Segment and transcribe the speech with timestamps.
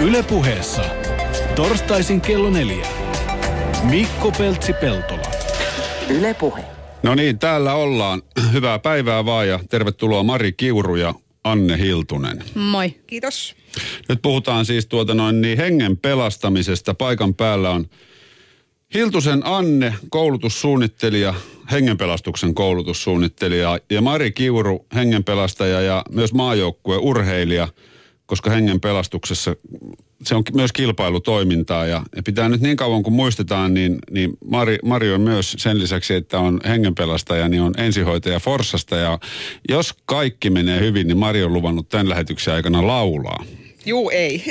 [0.00, 0.82] Ylepuheessa
[1.54, 2.86] torstaisin kello neljä.
[3.82, 5.30] Mikko Peltsi-Peltola.
[6.10, 6.64] Ylepuhe.
[7.02, 8.22] No niin, täällä ollaan.
[8.52, 11.14] Hyvää päivää vaan ja tervetuloa Mari Kiuru ja
[11.44, 12.44] Anne Hiltunen.
[12.54, 12.94] Moi.
[13.06, 13.56] Kiitos.
[14.08, 16.94] Nyt puhutaan siis tuota noin niin hengen pelastamisesta.
[16.94, 17.86] Paikan päällä on
[18.94, 21.34] Hiltusen Anne, koulutussuunnittelija,
[21.70, 27.68] hengenpelastuksen koulutussuunnittelija ja Mari Kiuru, hengenpelastaja ja myös maajoukkueen urheilija,
[28.26, 29.56] koska hengenpelastuksessa
[30.24, 34.78] se on myös kilpailutoimintaa ja, ja pitää nyt niin kauan kuin muistetaan, niin, niin Mari,
[34.84, 39.18] Mari on myös sen lisäksi, että on hengenpelastaja, niin on ensihoitaja Forssasta ja
[39.68, 43.44] jos kaikki menee hyvin, niin Mari on luvannut tämän lähetyksen aikana laulaa.
[43.86, 44.44] Juu, ei.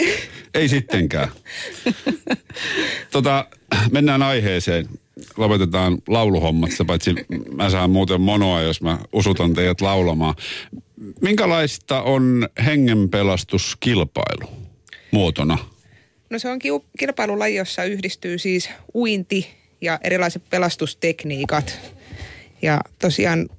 [0.53, 1.27] Ei sittenkään.
[3.11, 3.47] tota,
[3.91, 4.89] mennään aiheeseen.
[5.37, 7.15] Lopetetaan lauluhommat, paitsi
[7.51, 10.35] mä saan muuten monoa, jos mä usutan teidät laulamaan.
[11.21, 14.49] Minkälaista on hengenpelastuskilpailu
[15.11, 15.57] muotona?
[16.29, 16.59] No se on
[16.99, 19.47] kilpailulaji, jossa yhdistyy siis uinti
[19.81, 21.79] ja erilaiset pelastustekniikat.
[22.61, 23.49] Ja tosiaan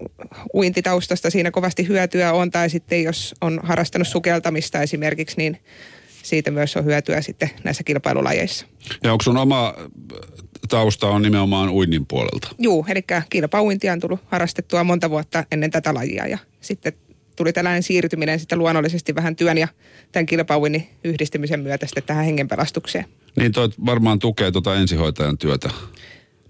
[0.55, 5.61] uintitaustasta siinä kovasti hyötyä on, tai sitten jos on harrastanut sukeltamista esimerkiksi, niin
[6.22, 8.66] siitä myös on hyötyä sitten näissä kilpailulajeissa.
[9.02, 9.74] Ja onko sun oma
[10.68, 12.48] tausta on nimenomaan uinnin puolelta?
[12.58, 16.92] Juu, eli kilpauintia on tullut harrastettua monta vuotta ennen tätä lajia ja sitten
[17.37, 19.69] tuli tällainen siirtyminen sitten luonnollisesti vähän työn ja
[20.12, 23.05] tämän kilpauinnin yhdistymisen myötä sitten tähän hengenpelastukseen.
[23.37, 25.70] Niin toi varmaan tukee tuota ensihoitajan työtä.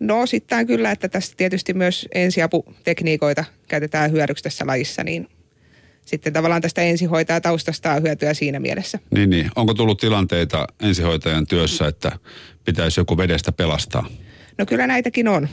[0.00, 5.28] No osittain kyllä, että tässä tietysti myös ensiaputekniikoita käytetään hyödyksi tässä lajissa, niin
[6.04, 8.98] sitten tavallaan tästä ensihoitaja taustasta on hyötyä siinä mielessä.
[9.10, 9.50] Niin, niin.
[9.56, 12.18] Onko tullut tilanteita ensihoitajan työssä, että
[12.64, 14.08] pitäisi joku vedestä pelastaa?
[14.58, 15.48] No kyllä näitäkin on.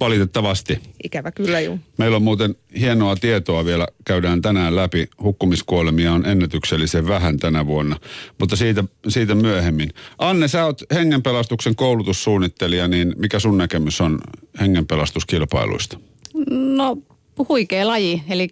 [0.00, 0.78] Valitettavasti.
[1.04, 1.78] Ikävä kyllä, juu.
[1.98, 5.08] Meillä on muuten hienoa tietoa vielä, käydään tänään läpi.
[5.22, 7.96] Hukkumiskuolemia on ennätyksellisen vähän tänä vuonna,
[8.40, 9.90] mutta siitä, siitä myöhemmin.
[10.18, 14.18] Anne, sä oot hengenpelastuksen koulutussuunnittelija, niin mikä sun näkemys on
[14.60, 15.98] hengenpelastuskilpailuista?
[16.50, 16.98] No
[17.48, 18.48] huikea laji, eli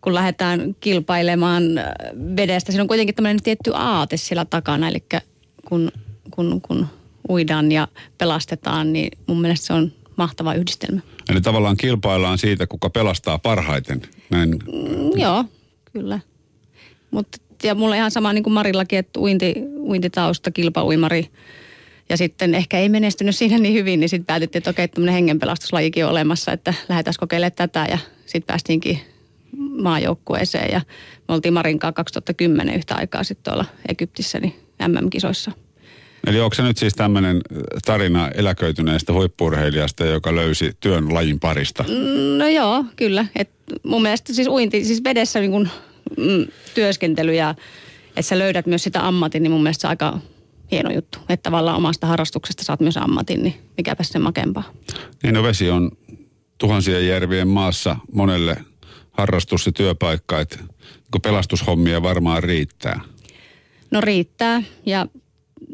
[0.00, 1.84] kun lähdetään kilpailemaan äh,
[2.36, 5.04] vedestä, siinä on kuitenkin tämmöinen tietty aate siellä takana, eli
[5.68, 5.92] kun,
[6.30, 6.86] kun, kun
[7.28, 7.88] uidaan ja
[8.18, 11.00] pelastetaan, niin mun mielestä se on mahtava yhdistelmä.
[11.28, 14.02] Eli tavallaan kilpaillaan siitä, kuka pelastaa parhaiten.
[14.30, 14.50] Näin.
[14.50, 15.44] Mm, joo,
[15.92, 16.20] kyllä.
[17.10, 21.30] Mutta ja mulla ihan sama niin kuin Marillakin, että uinti, uintitausta, kilpauimari.
[22.08, 26.04] Ja sitten ehkä ei menestynyt siinä niin hyvin, niin sitten päätettiin, että okei, tämmöinen hengenpelastuslajikin
[26.04, 27.86] on olemassa, että lähdetään kokeilemaan tätä.
[27.90, 29.00] Ja sitten päästiinkin
[29.82, 30.80] maajoukkueeseen ja
[31.28, 34.54] me oltiin Marin kanssa 2010 yhtä aikaa sitten tuolla Egyptissä niin
[34.88, 35.52] MM-kisoissa.
[36.26, 37.40] Eli onko se nyt siis tämmöinen
[37.84, 41.84] tarina eläköityneestä huippurheilijasta, joka löysi työn lajin parista?
[42.36, 43.26] No joo, kyllä.
[43.36, 43.50] Et
[43.84, 45.68] mun mielestä siis uinti, siis vedessä niin kun,
[46.16, 47.54] mm, työskentely ja
[48.08, 50.18] että sä löydät myös sitä ammatin, niin mun mielestä se on aika
[50.70, 51.18] hieno juttu.
[51.28, 54.72] Että tavallaan omasta harrastuksesta saat myös ammatin, niin mikäpä se makempaa.
[55.22, 55.90] Niin no vesi on
[56.58, 58.56] tuhansien järvien maassa monelle
[59.10, 60.58] harrastus ja työpaikka, että
[61.22, 63.00] pelastushommia varmaan riittää.
[63.90, 65.06] No riittää ja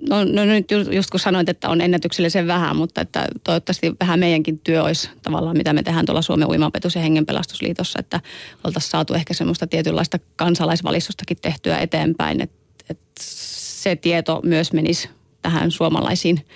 [0.09, 4.61] no, no nyt just kun sanoit, että on ennätyksellisen vähän, mutta että toivottavasti vähän meidänkin
[4.65, 8.21] työ olisi tavallaan, mitä me tehdään tuolla Suomen uimaopetus- ja hengenpelastusliitossa, että
[8.65, 12.57] oltaisiin saatu ehkä semmoista tietynlaista kansalaisvalistustakin tehtyä eteenpäin, että,
[12.91, 15.09] että se tieto myös menisi
[15.43, 16.47] tähän suomalaisiin.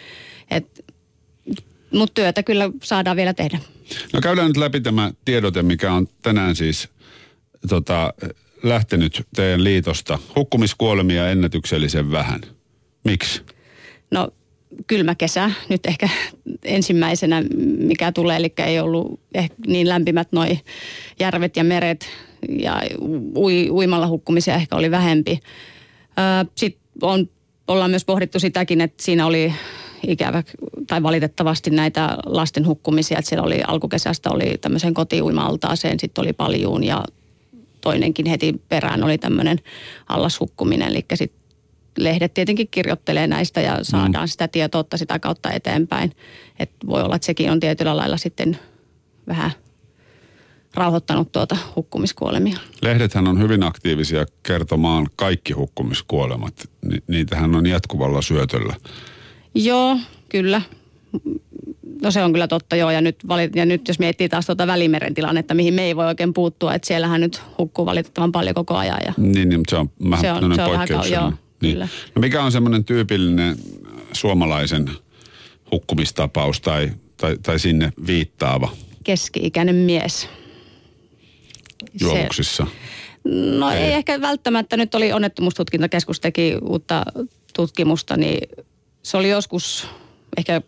[1.93, 3.59] Mutta työtä kyllä saadaan vielä tehdä.
[4.13, 6.89] No käydään nyt läpi tämä tiedote, mikä on tänään siis
[7.69, 8.15] tota,
[8.63, 10.19] lähtenyt teidän liitosta.
[10.37, 12.41] Hukkumiskuolemia ennätyksellisen vähän.
[13.05, 13.43] Miksi?
[14.11, 14.29] No
[14.87, 16.09] kylmä kesä nyt ehkä
[16.65, 17.43] ensimmäisenä,
[17.79, 20.59] mikä tulee, eli ei ollut ehkä niin lämpimät noi
[21.21, 22.09] järvet ja meret
[22.49, 22.83] ja
[23.37, 25.41] ui, uimalla hukkumisia ehkä oli vähempi.
[26.55, 27.29] Sitten on,
[27.69, 29.55] ollaan myös pohdittu sitäkin, että siinä oli
[30.07, 30.43] ikävä
[30.87, 36.85] tai valitettavasti näitä lasten hukkumisia, että siellä oli alkukesästä oli tämmöisen kotiuimaltaaseen, sitten oli paljuun
[36.85, 37.05] ja
[37.81, 39.59] toinenkin heti perään oli tämmöinen
[40.09, 41.40] allashukkuminen, eli sitten
[41.99, 44.29] lehdet tietenkin kirjoittelee näistä ja saadaan mm.
[44.29, 46.13] sitä tietoutta sitä kautta eteenpäin.
[46.59, 48.59] Et voi olla, että sekin on tietyllä lailla sitten
[49.29, 49.51] vähän
[50.75, 52.57] rauhoittanut tuota hukkumiskuolemia.
[52.83, 56.69] Lehdethän on hyvin aktiivisia kertomaan kaikki hukkumiskuolemat.
[56.85, 58.75] Ni- niitähän on jatkuvalla syötöllä.
[59.55, 59.99] Joo,
[60.29, 60.63] kyllä.
[62.03, 64.67] No se on kyllä totta joo, ja nyt, valit, ja nyt jos miettii taas tuota
[64.67, 68.77] Välimeren tilannetta, mihin me ei voi oikein puuttua, että siellähän nyt hukkuu valitettavan paljon koko
[68.77, 68.99] ajan.
[69.07, 71.73] Ja niin, niin, mutta se on vähän se on, se on vähän, joo, niin.
[71.73, 71.89] kyllä.
[72.15, 73.57] No mikä on semmoinen tyypillinen
[74.13, 74.91] suomalaisen
[75.73, 78.71] hukkumistapaus tai, tai, tai sinne viittaava?
[79.05, 80.29] Keski-ikäinen mies.
[82.01, 82.65] Juovuksissa.
[82.65, 82.91] Se,
[83.59, 83.79] No ei.
[83.79, 84.77] ei ehkä välttämättä.
[84.77, 87.03] Nyt oli onnettomuustutkintakeskus teki uutta
[87.55, 88.49] tutkimusta, niin
[89.03, 89.87] se oli joskus
[90.37, 90.63] ehkä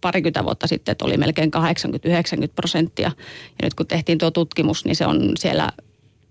[0.00, 1.50] parikymmentä vuotta sitten, että oli melkein
[2.46, 3.10] 80-90 prosenttia.
[3.48, 5.72] Ja nyt kun tehtiin tuo tutkimus, niin se on siellä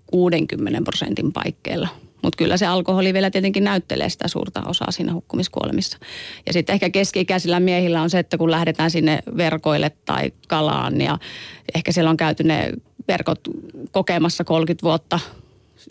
[0.08, 1.88] 60 prosentin paikkeilla.
[2.22, 5.98] Mutta kyllä se alkoholi vielä tietenkin näyttelee sitä suurta osaa siinä hukkumiskuolemissa.
[6.46, 11.18] Ja sitten ehkä keski-ikäisillä miehillä on se, että kun lähdetään sinne verkoille tai kalaan ja
[11.76, 12.72] ehkä siellä on käyty ne
[13.08, 13.40] verkot
[13.92, 15.20] kokemassa 30 vuotta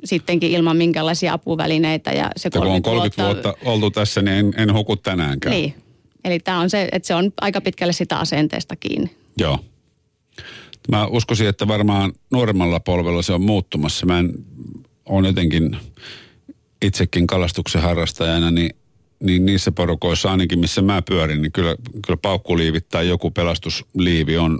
[0.04, 2.10] sittenkin ilman minkälaisia apuvälineitä.
[2.10, 5.54] Ja se 30 kun on 30 vuotta, vuotta oltu tässä, niin en, en huku tänäänkään.
[5.54, 5.74] Niin.
[6.24, 9.10] Eli tämä on se, että se on aika pitkälle sitä asenteesta kiinni.
[9.38, 9.58] Joo.
[10.90, 14.06] Mä uskoisin, että varmaan nuoremmalla polvella se on muuttumassa.
[14.06, 14.32] Mä en
[15.06, 15.76] on jotenkin
[16.82, 18.70] itsekin kalastuksen harrastajana, niin,
[19.20, 21.76] niin niissä porukoissa ainakin, missä mä pyörin, niin kyllä,
[22.06, 24.58] kyllä paukkuliivit tai joku pelastusliivi on,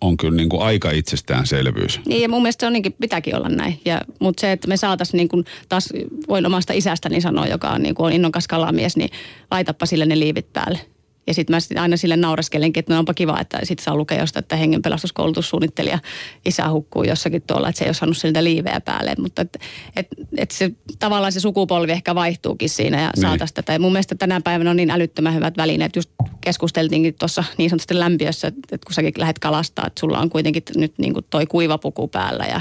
[0.00, 2.00] on kyllä niin kuin aika itsestäänselvyys.
[2.06, 3.80] Niin ja mun mielestä se on niinkin, pitääkin olla näin.
[3.84, 5.88] Ja, mutta se, että me saataisiin niin kuin, taas,
[6.28, 9.10] voin omasta isästäni sanoa, joka on, niin kuin, on innokas kalamies, niin
[9.50, 10.80] laitappa sille ne liivit päälle.
[11.30, 14.18] Ja sitten mä sit aina sille naureskelenkin, että no onpa kiva, että sitten saa lukea
[14.18, 15.98] jostain, että hengenpelastuskoulutussuunnittelija
[16.44, 19.14] isä hukkuu jossakin tuolla, että se ei ole saanut siltä liiveä päälle.
[19.18, 19.58] Mutta että
[19.96, 20.06] et,
[20.36, 23.22] et se, tavallaan se sukupolvi ehkä vaihtuukin siinä ja niin.
[23.22, 23.72] saataisiin tätä.
[23.72, 25.96] Ja mun mielestä tänä päivänä on niin älyttömän hyvät välineet.
[25.96, 26.10] Just
[26.40, 30.94] keskusteltiinkin tuossa niin sanotusti lämpiössä, että kun säkin lähdet kalastaa, että sulla on kuitenkin nyt
[30.98, 32.60] niin kuin toi kuivapuku päällä ja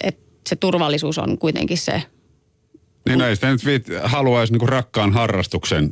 [0.00, 2.02] että se turvallisuus on kuitenkin se
[3.08, 5.90] niin ei sitä nyt viit, haluaisi niinku rakkaan harrastuksen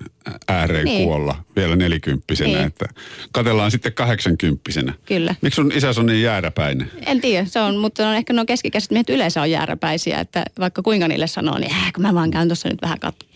[0.49, 1.05] ääreen niin.
[1.05, 2.67] kuolla vielä nelikymppisenä, niin.
[2.67, 2.87] että
[3.32, 4.94] katellaan sitten kahdeksankymppisenä.
[5.06, 5.35] Kyllä.
[5.41, 6.91] Miksi sun isäsi on niin jääräpäinen?
[7.06, 10.82] En tiedä, se on, mutta on ehkä nuo keskikäiset miehet yleensä on jääräpäisiä, että vaikka
[10.82, 13.26] kuinka niille sanoo, niin äh, kun mä vaan käyn tuossa nyt vähän kat-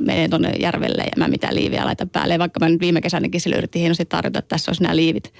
[0.00, 2.38] menen tuonne järvelle ja mä mitä liiviä laitan päälle.
[2.38, 5.32] Vaikka mä nyt viime kesänäkin sille yritin hienosti tarjota, että tässä olisi nämä liivit.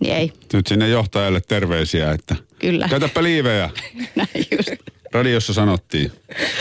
[0.00, 0.32] Niin ei.
[0.52, 2.88] Nyt sinne johtajalle terveisiä, että Kyllä.
[2.88, 3.70] käytäpä liivejä.
[4.16, 4.45] Näin.
[5.16, 6.12] Radiossa sanottiin.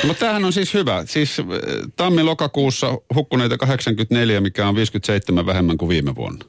[0.04, 1.04] No, mutta tämähän on siis hyvä.
[1.06, 1.46] Siis äh,
[1.96, 6.46] tammi-lokakuussa hukkuneita 84, mikä on 57 vähemmän kuin viime vuonna.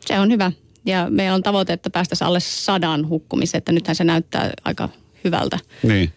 [0.00, 0.52] Se on hyvä.
[0.84, 4.88] Ja meillä on tavoite, että päästäisiin alle sadan hukkumiseen, että nythän se näyttää aika
[5.24, 5.58] hyvältä.
[5.82, 6.12] Niin.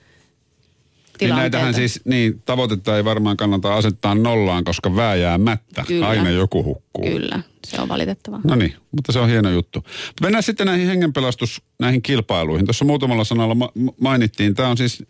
[1.22, 6.08] Niin näitähän siis, niin tavoitetta ei varmaan kannata asettaa nollaan, koska vääjäämättä Kyllä.
[6.08, 7.06] aina joku hukkuu.
[7.06, 8.40] Kyllä, se on valitettava.
[8.44, 9.84] No niin, mutta se on hieno juttu.
[10.22, 12.66] Mennään sitten näihin hengenpelastus, näihin kilpailuihin.
[12.66, 15.04] Tuossa muutamalla sanalla ma- mainittiin, tämä on siis,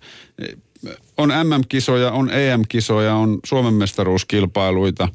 [1.18, 5.10] on MM-kisoja, on EM-kisoja, on Suomen mestaruuskilpailuita.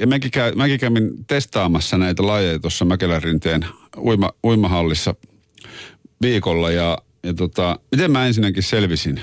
[0.00, 3.66] Ja mäkin, käy, mäkin kävin testaamassa näitä lajeja tuossa Mäkelärinteen
[3.98, 5.14] uima, uimahallissa
[6.22, 9.20] viikolla ja, ja tota, miten mä ensinnäkin selvisin?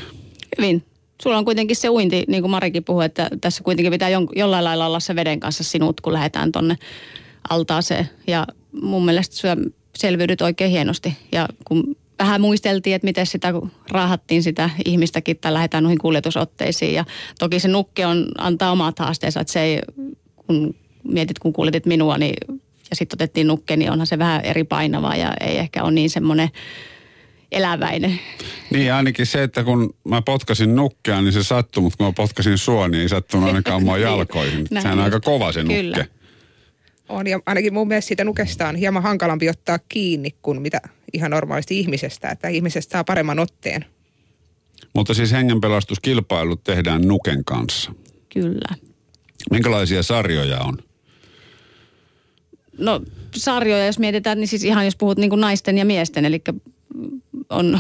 [0.58, 0.84] Hyvin.
[1.24, 4.64] Sulla on kuitenkin se uinti, niin kuin Marikin puhui, että tässä kuitenkin pitää jon, jollain
[4.64, 6.76] lailla olla se veden kanssa sinut, kun lähdetään tonne
[7.50, 8.10] altaaseen.
[8.28, 8.48] Ja
[8.82, 9.56] mun mielestä syö
[9.96, 11.18] selviydyt oikein hienosti.
[11.32, 13.54] Ja kun vähän muisteltiin, että miten sitä,
[13.92, 16.94] raahattiin sitä ihmistäkin tai lähdetään noihin kuljetusotteisiin.
[16.94, 17.06] Ja
[17.40, 19.82] toki se nukke on, antaa omat haasteensa, että se ei,
[20.36, 22.36] kun mietit, kun kuljetit minua, niin
[22.90, 26.10] ja sitten otettiin nukke, niin onhan se vähän eri painavaa ja ei ehkä ole niin
[26.10, 26.50] semmoinen
[27.52, 28.20] eläväinen.
[28.70, 32.58] Niin ainakin se, että kun mä potkasin nukkea, niin se sattui, mutta kun mä potkasin
[32.58, 34.68] sua, niin ei sattunut ainakaan mua niin, jalkoihin.
[34.82, 35.82] Sehän on aika kova se nukke.
[35.82, 36.06] Kyllä.
[37.10, 40.82] On ja ainakin mun mielestä siitä nukesta on hieman hankalampi ottaa kiinni kuin mitä
[41.14, 43.86] ihan normaalisti ihmisestä, että ihmisestä saa paremman otteen.
[44.94, 47.92] Mutta siis hengenpelastuskilpailut tehdään nuken kanssa.
[48.34, 48.76] Kyllä.
[49.52, 50.78] Minkälaisia sarjoja on?
[52.78, 53.02] No
[53.36, 56.42] sarjoja, jos mietitään, niin siis ihan jos puhut niin kuin naisten ja miesten, eli
[57.50, 57.80] on,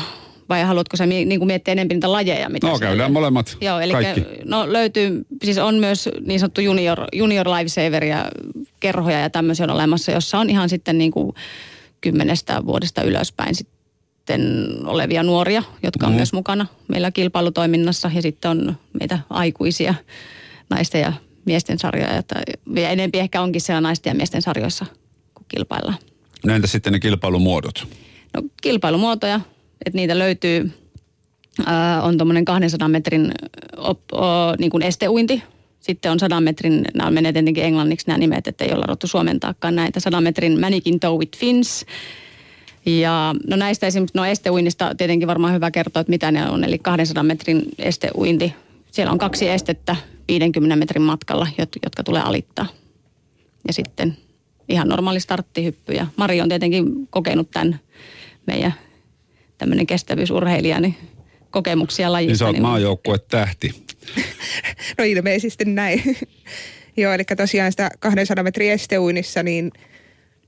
[0.49, 2.49] vai haluatko sä niin kuin miettiä enemmän niitä lajeja?
[2.49, 4.25] Mitä no käydään molemmat, Joo, eli kaikki.
[4.45, 8.31] No löytyy, siis on myös niin sanottu junior, junior lifesaver ja
[8.79, 11.33] kerhoja ja tämmöisiä on olemassa, jossa on ihan sitten niin kuin
[12.01, 14.41] kymmenestä vuodesta ylöspäin sitten
[14.85, 16.15] olevia nuoria, jotka on mm.
[16.15, 19.95] myös mukana meillä kilpailutoiminnassa ja sitten on meitä aikuisia
[20.69, 21.13] naisten ja
[21.45, 22.23] miesten sarjoja.
[22.75, 24.85] Ja enempi ehkä onkin siellä naisten ja miesten sarjoissa,
[25.33, 25.97] kun kilpaillaan.
[26.45, 27.87] No entä sitten ne kilpailumuodot?
[28.33, 29.41] No kilpailumuotoja,
[29.85, 30.71] että niitä löytyy,
[31.65, 33.31] ää, on tuommoinen 200 metrin
[33.77, 35.43] op, o, niin kuin esteuinti.
[35.79, 39.75] Sitten on 100 metrin, nämä menee tietenkin englanniksi nämä nimet, että ei olla rottu suomentaakaan
[39.75, 39.99] näitä.
[39.99, 41.85] 100 metrin mannequin toe with fins.
[42.85, 46.63] Ja no näistä esimerkiksi, no esteuinnista tietenkin varmaan hyvä kertoa, että mitä ne on.
[46.63, 48.53] Eli 200 metrin esteuinti.
[48.91, 49.95] Siellä on kaksi estettä
[50.27, 52.65] 50 metrin matkalla, jotka tulee alittaa.
[53.67, 54.17] Ja sitten
[54.69, 55.93] ihan normaali starttihyppy.
[55.93, 57.79] Ja Mari on tietenkin kokenut tämän
[58.47, 58.73] meidän
[59.57, 60.95] tämmöinen kestävyysurheilija, niin
[61.51, 62.31] kokemuksia lajista.
[62.31, 63.83] Niin sä oot niin maajoukkue tähti.
[64.97, 66.03] no ilmeisesti näin.
[66.97, 69.71] Joo, eli tosiaan sitä 200 metrin esteuinnissa, niin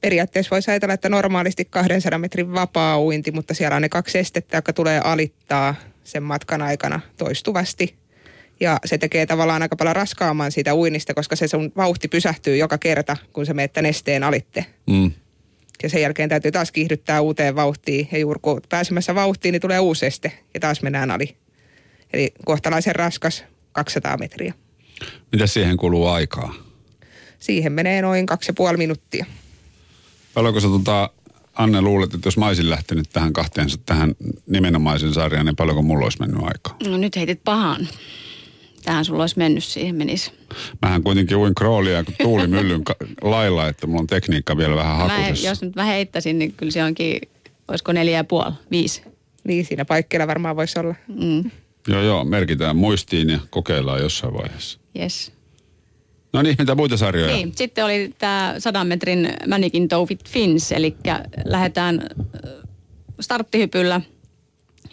[0.02, 4.58] periaatteessa voisi ajatella, että normaalisti 200 metrin vapaa uinti, mutta siellä on ne kaksi estettä,
[4.58, 7.96] jotka tulee alittaa sen matkan aikana toistuvasti.
[8.60, 12.78] Ja se tekee tavallaan aika paljon raskaamman siitä uinnista, koska se sun vauhti pysähtyy joka
[12.78, 14.66] kerta, kun sä meet nesteen alitte.
[14.88, 15.12] Mm.
[15.84, 18.08] Ja sen jälkeen täytyy taas kiihdyttää uuteen vauhtiin.
[18.12, 21.36] Ja juuri kun pääsemässä vauhtiin, niin tulee uusi este ja taas mennään ali.
[22.14, 24.54] Eli kohtalaisen raskas 200 metriä.
[25.32, 26.54] Mitä siihen kuluu aikaa?
[27.40, 29.26] Siihen menee noin kaksi ja puoli minuuttia.
[30.34, 31.10] Paljonko sä tota,
[31.56, 34.16] Anne luulet, että jos mä olisin lähtenyt tähän kahteen, tähän
[34.48, 36.78] nimenomaisen sarjaan, niin paljonko mulla olisi mennyt aikaa?
[36.88, 37.88] No nyt heitit pahan.
[38.90, 40.32] Tähän sulla olisi mennyt siihen menisi.
[40.82, 42.82] Mähän kuitenkin uin kroolia kuin tuulimyllyn
[43.22, 45.48] lailla, että mulla on tekniikka vielä vähän Mä, hakusessa.
[45.48, 47.20] jos nyt mä heittäisin, niin kyllä se onkin,
[47.68, 49.02] olisiko neljä ja puoli, viisi.
[49.44, 50.96] Niin siinä paikkeilla varmaan voisi olla.
[51.08, 51.52] Mm,
[51.88, 54.80] Joo, joo, merkitään muistiin ja kokeillaan jossain vaiheessa.
[55.00, 55.32] yes.
[56.34, 57.36] No niin, mitä muita sarjoja?
[57.36, 60.96] Niin, sitten oli tämä 100 metrin Mannequin Toe Fit Fins, eli
[61.46, 62.52] lähdetään äh,
[63.20, 64.02] starttihypyllä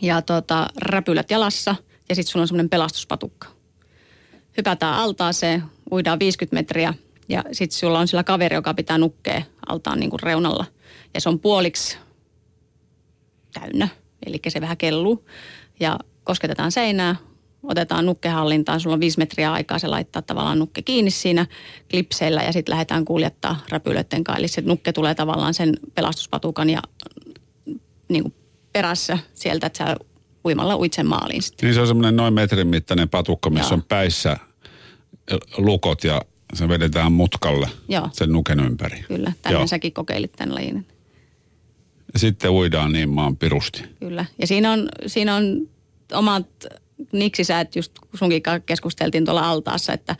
[0.02, 1.76] ja tota, räpylät jalassa
[2.08, 3.55] ja sitten sulla on semmoinen pelastuspatukka.
[4.56, 6.94] Hypätään altaaseen, uidaan 50 metriä
[7.28, 10.64] ja sitten sulla on sillä kaveri, joka pitää nukkea altaan niin kuin reunalla.
[11.14, 11.98] Ja se on puoliksi
[13.60, 13.88] täynnä,
[14.26, 15.26] eli se vähän kelluu.
[15.80, 17.16] Ja kosketetaan seinää,
[17.62, 21.46] otetaan nukkehallintaan, sulla on viisi metriä aikaa se laittaa tavallaan nukke kiinni siinä
[21.90, 24.38] klipseillä ja sitten lähdetään kuljettaa räpylöiden kanssa.
[24.38, 26.82] Eli se nukke tulee tavallaan sen pelastuspatukan ja
[28.08, 28.34] niin kuin
[28.72, 29.96] perässä sieltä, että sä
[30.44, 31.66] uimalla uit sen maaliin sitten.
[31.66, 33.74] Niin se on semmoinen noin metrin mittainen patukka, missä Joo.
[33.74, 34.36] on päissä
[35.56, 36.22] lukot ja
[36.54, 38.08] se vedetään mutkalle Joo.
[38.12, 39.04] sen nuken ympäri.
[39.08, 40.86] Kyllä, tänne säkin kokeilit tämän lajin.
[42.16, 43.82] Sitten uidaan niin maan pirusti.
[44.00, 44.24] Kyllä.
[44.38, 45.68] Ja siinä on, siinä on
[46.12, 46.46] omat
[47.12, 50.16] niksisäät, just sunkin keskusteltiin tuolla altaassa, että,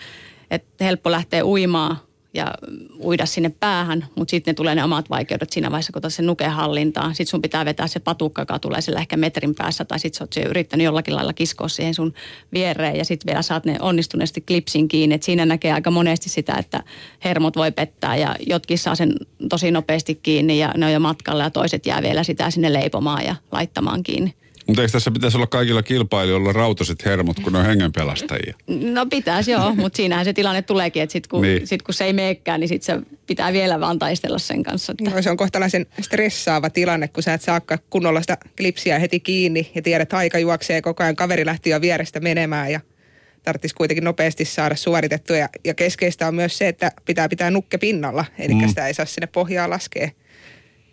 [0.51, 1.97] että helppo lähteä uimaan
[2.37, 2.55] ja
[3.01, 7.15] uida sinne päähän, mutta sitten ne tulee ne omat vaikeudet siinä vaiheessa, kun sen nukehallintaan.
[7.15, 10.25] Sitten sun pitää vetää se patukka, joka tulee sillä ehkä metrin päässä, tai sitten sä
[10.25, 12.15] oot yrittänyt jollakin lailla kiskoa siihen sun
[12.53, 15.15] viereen, ja sitten vielä saat ne onnistuneesti klipsin kiinni.
[15.15, 16.83] Et siinä näkee aika monesti sitä, että
[17.25, 19.13] hermot voi pettää, ja jotkin saa sen
[19.49, 23.25] tosi nopeasti kiinni, ja ne on jo matkalla, ja toiset jää vielä sitä sinne leipomaan
[23.25, 24.35] ja laittamaan kiinni.
[24.67, 28.55] Mutta eikö tässä pitäisi olla kaikilla kilpailijoilla rautaiset hermot, kun ne on hengenpelastajia?
[28.67, 31.67] No pitäisi joo, mutta siinähän se tilanne tuleekin, että sitten kun, Niin.
[31.67, 34.93] sit, kun se ei meekään, niin sitten se pitää vielä vaan taistella sen kanssa.
[34.93, 39.21] Että, No, se on kohtalaisen stressaava tilanne, kun sä et saakaan kunnolla sitä klipsiä heti
[39.21, 41.17] kiinni ja tiedät, että aika juoksee koko ajan.
[41.17, 42.81] Kaveri lähti jo vierestä menemään ja
[43.43, 45.37] tarvitsisi kuitenkin nopeasti saada suoritettua.
[45.37, 48.69] Ja, ja keskeistä on myös se, että pitää pitää nukke pinnalla, eli mm.
[48.69, 50.09] sitä ei saa sinne pohjaan laskea.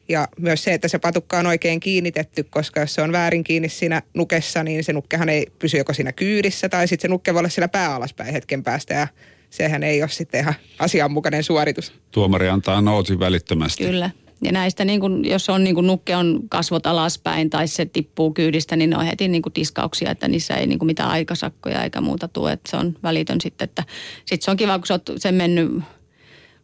[0.09, 3.69] Ja myös se, että se patukka on oikein kiinnitetty, koska jos se on väärin kiinni
[3.69, 7.39] siinä nukessa, niin se nukkehan ei pysy joko siinä kyydissä tai sitten se nukke voi
[7.39, 9.07] olla siellä pää alaspäin hetken päästä ja
[9.49, 11.93] sehän ei ole sitten ihan asianmukainen suoritus.
[12.11, 13.85] Tuomari antaa nootin välittömästi.
[13.85, 14.09] Kyllä.
[14.43, 18.33] Ja näistä, niin kun, jos on niin kun nukke on kasvot alaspäin tai se tippuu
[18.33, 21.83] kyydistä, niin ne on heti niin kun diskauksia, että niissä ei niin kun mitään aikasakkoja
[21.83, 22.51] eikä muuta tule.
[22.51, 23.65] Että se on välitön sitten.
[23.65, 23.83] Että
[24.25, 25.83] sitten se on kiva, kun sä oot sen mennyt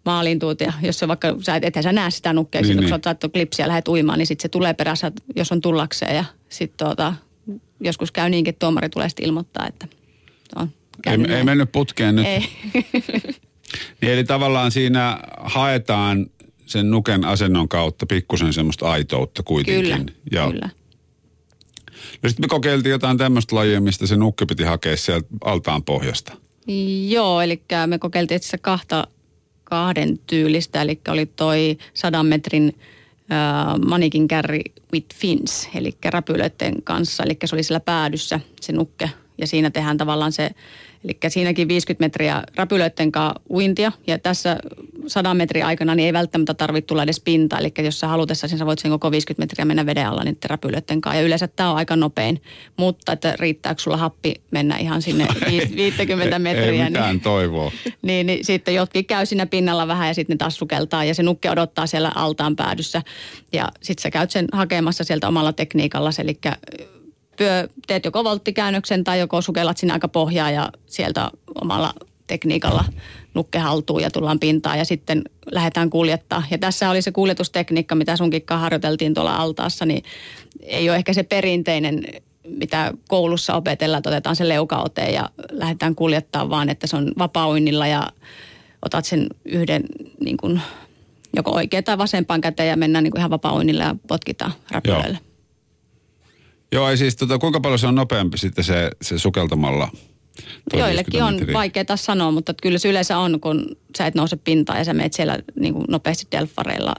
[0.10, 2.86] maaliin tuut ja jos se vaikka, sä et, ethän sä näe sitä nukkea, Niin, silloin
[2.86, 3.02] niin.
[3.02, 6.16] kun sä oot klipsiä ja lähdet uimaan, niin sitten se tulee perässä, jos on tullakseen
[6.16, 7.14] ja sitten tuota,
[7.80, 9.88] joskus käy niinkin, että tuomari tulee sitten ilmoittaa, että
[10.56, 12.26] on Ei, käynyt ei mennyt putkeen nyt.
[12.26, 12.50] Ei.
[14.02, 16.26] Niin eli tavallaan siinä haetaan
[16.66, 19.84] sen nuken asennon kautta pikkusen semmoista aitoutta kuitenkin.
[19.84, 20.70] Kyllä, ja kyllä.
[22.24, 26.34] No sitten me kokeiltiin jotain tämmöistä lajia, mistä se nukke piti hakea sieltä altaan pohjasta.
[27.08, 29.08] Joo, eli me kokeiltiin itse kahta
[29.70, 32.76] kahden tyylistä, eli oli toi sadan metrin
[33.86, 34.62] manikin carry
[34.94, 39.98] with fins, eli räpylöiden kanssa, eli se oli sillä päädyssä se nukke, ja siinä tehdään
[39.98, 40.50] tavallaan se,
[41.04, 44.58] eli siinäkin 50 metriä räpylöiden kanssa uintia, ja tässä
[45.08, 48.58] 100 metrin aikana niin ei välttämättä tarvitse tulla edes pinta, eli jos sä halutessa, niin
[48.58, 51.72] sä voit sen koko 50 metriä mennä veden alla niiden räpylöiden kanssa, ja yleensä tämä
[51.72, 52.42] on aika nopein,
[52.78, 57.72] mutta että riittääkö sulla happi mennä ihan sinne viis- 50 metriä, Ei niin- mitään toivoa.
[58.02, 61.24] niin, niin sitten jotkin käy siinä pinnalla vähän ja sitten ne taas sukeltaa ja se
[61.24, 63.02] nukke odottaa siellä altaan päädyssä.
[63.54, 66.40] Ja sitten sä käyt sen hakemassa sieltä omalla tekniikalla, eli
[67.40, 71.30] pyö, teet joko volttikäännöksen tai joko sukellat sinne aika pohjaa ja sieltä
[71.62, 71.94] omalla
[72.28, 72.86] tekniikalla
[73.34, 76.44] nukke haltuu ja tullaan pintaan ja sitten lähdetään kuljettaa.
[76.52, 80.04] Ja tässä oli se kuljetustekniikka, mitä sunkin kanssa harjoiteltiin tuolla altaassa, niin
[80.62, 82.04] ei ole ehkä se perinteinen
[82.58, 87.88] mitä koulussa opetellaan, että otetaan se leukaote ja lähdetään kuljettaa vaan, että se on vapauinnilla
[87.88, 88.08] ja
[88.86, 89.84] otat sen yhden
[90.24, 90.62] niin kuin,
[91.36, 95.20] joko oikea tai vasempaan käteen ja mennään niin kuin ihan vapauinnilla ja potkitaan räpylöille.
[96.72, 99.92] Joo, ei siis tota, kuinka paljon se on nopeampi sitten se, se sukeltamalla?
[100.74, 103.66] Joillekin 50 on vaikeaa sanoa, mutta kyllä se yleensä on, kun
[103.98, 106.96] sä et nouse pintaan ja sä meet siellä niin kuin nopeasti delfareilla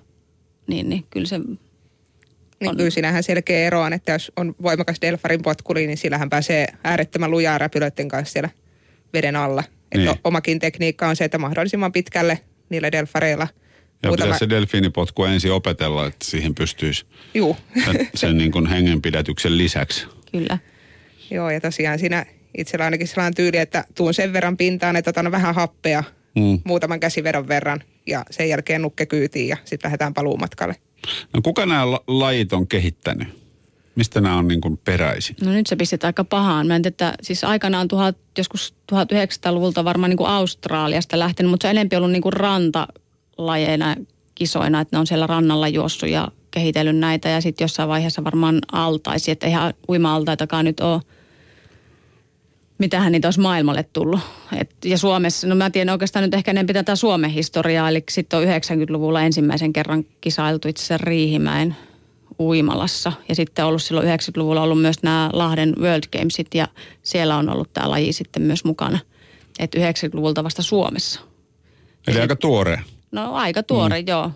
[0.70, 2.76] niin, niin kyllä se Niin On.
[2.76, 7.30] kyllä siinähän selkeä ero on, että jos on voimakas delfarin potkuli, niin sillähän pääsee äärettömän
[7.30, 8.50] lujaa räpylöiden kanssa siellä
[9.12, 9.64] veden alla.
[9.94, 10.08] Niin.
[10.08, 13.48] Että omakin tekniikka on se, että mahdollisimman pitkälle niillä delfareilla.
[14.02, 17.56] Ja muutama- pitäisi se delfiinipotku ensin opetella, että siihen pystyisi Juu.
[17.84, 20.06] sen, sen niin kuin hengenpidätyksen lisäksi.
[20.32, 20.58] kyllä.
[21.30, 22.26] Joo, ja tosiaan siinä
[22.58, 26.04] itsellä ainakin sellainen tyyli, että tuun sen verran pintaan, että otan vähän happea
[26.34, 26.60] Mm.
[26.64, 30.76] muutaman käsivedon verran ja sen jälkeen nukke kyytiin ja sitten lähdetään paluumatkalle.
[31.34, 33.28] No kuka nämä la- lajit on kehittänyt?
[33.94, 35.36] Mistä nämä on niin kuin peräisin?
[35.44, 36.66] No nyt se pistet aika pahaan.
[36.66, 41.64] Mä en tiedä, että siis aikanaan tuhat, joskus 1900-luvulta varmaan niin kuin Australiasta lähtenyt, mutta
[41.64, 42.32] se on enemmän ollut niin kuin
[43.40, 43.96] rantalajeina
[44.34, 48.58] kisoina, että ne on siellä rannalla juossut ja kehitellyt näitä ja sitten jossain vaiheessa varmaan
[48.72, 51.00] altaisi, että eihän uima-altaitakaan nyt ole
[52.78, 54.20] mitähän niitä olisi maailmalle tullut.
[54.56, 58.38] Et, ja Suomessa, no mä tiedän oikeastaan nyt ehkä enemmän tätä Suomen historiaa, eli sitten
[58.38, 61.76] on 90-luvulla ensimmäisen kerran kisailtu itse asiassa Riihimäen
[62.38, 63.12] uimalassa.
[63.28, 66.68] Ja sitten ollut silloin 90-luvulla ollut myös nämä Lahden World Gamesit ja
[67.02, 68.98] siellä on ollut tämä laji sitten myös mukana.
[69.58, 71.20] Että 90-luvulta vasta Suomessa.
[72.06, 72.80] Eli aika tuore.
[73.12, 74.08] No aika tuore, mm.
[74.08, 74.30] joo.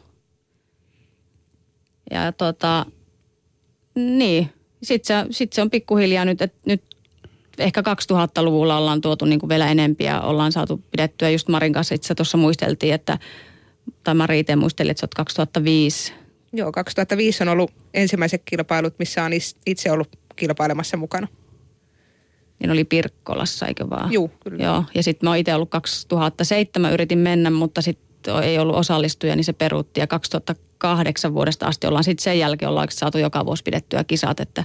[2.10, 2.86] Ja tota,
[3.94, 4.50] niin.
[4.82, 6.82] Sitten se, sit se on pikkuhiljaa nyt, että nyt
[7.58, 11.30] ehkä 2000-luvulla ollaan tuotu niin kuin vielä enempiä, ollaan saatu pidettyä.
[11.30, 13.18] Just Marin kanssa itse tuossa muisteltiin, että,
[14.04, 16.12] tai Mari itse muisteli, että sä oot 2005.
[16.52, 19.32] Joo, 2005 on ollut ensimmäiset kilpailut, missä on
[19.66, 21.28] itse ollut kilpailemassa mukana.
[22.58, 24.12] Niin oli Pirkkolassa, eikö vaan?
[24.12, 24.64] Juu, kyllä.
[24.64, 28.06] Joo, ja sitten mä oon itse ollut 2007, yritin mennä, mutta sitten
[28.42, 30.00] ei ollut osallistuja, niin se peruutti.
[30.00, 34.40] Ja 2008 vuodesta asti ollaan sitten sen jälkeen ollaan saatu joka vuosi pidettyä kisat.
[34.40, 34.64] Että,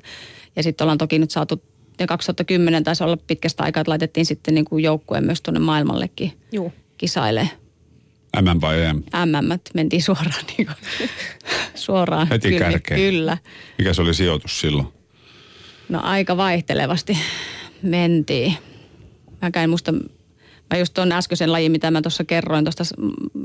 [0.55, 1.63] ja sitten ollaan toki nyt saatu,
[1.99, 6.33] ja 2010 taisi olla pitkästä aikaa, että laitettiin sitten niin kuin joukkue myös tuonne maailmallekin
[6.51, 6.73] Juu.
[6.97, 7.49] kisailee.
[8.41, 8.97] M vai M?
[8.97, 11.09] MM mentiin suoraan, niin kuin,
[11.75, 12.27] suoraan.
[12.27, 12.99] Heti kyllä, kärkeen.
[12.99, 13.37] Kyllä.
[13.77, 14.87] Mikä se oli sijoitus silloin?
[15.89, 17.17] No aika vaihtelevasti
[17.81, 18.57] mentiin.
[19.41, 19.93] Mäkään en muista,
[20.69, 22.83] mä just tuon äskeisen lajin, mitä mä tuossa kerroin, tuosta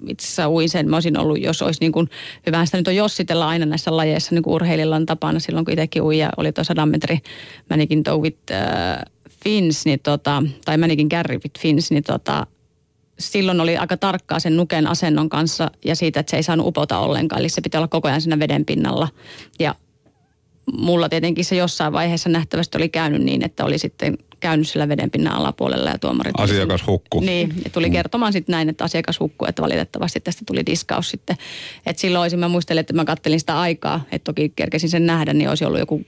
[0.08, 2.10] itse asiassa uin sen, mä olisin ollut, jos olisi niin kuin,
[2.46, 5.72] hyvä sitä nyt on jossitella aina näissä lajeissa, niin kuin urheilijalla on tapana silloin, kun
[5.72, 7.18] itsekin ui ja oli tuo 100 metri
[7.70, 8.98] Manikin Tow with äh,
[9.44, 12.46] Fins, niin tota, tai Manikin Carry with Fins, niin tota,
[13.18, 16.98] silloin oli aika tarkkaa sen nuken asennon kanssa ja siitä, että se ei saanut upota
[16.98, 17.40] ollenkaan.
[17.40, 19.08] Eli se pitää olla koko ajan siinä veden pinnalla.
[19.58, 19.74] Ja
[20.72, 25.34] mulla tietenkin se jossain vaiheessa nähtävästi oli käynyt niin, että oli sitten käynyt sillä vedenpinnan
[25.34, 26.40] alapuolella ja tuomarit...
[26.40, 27.20] oli Asiakas sen- hukku.
[27.20, 31.36] Niin, ja tuli kertomaan sitten näin, että asiakas hukkui, että valitettavasti tästä tuli diskaus sitten.
[31.86, 35.32] Että silloin olisin, mä muistelin, että mä kattelin sitä aikaa, että toki kerkesin sen nähdä,
[35.32, 36.02] niin olisi ollut joku,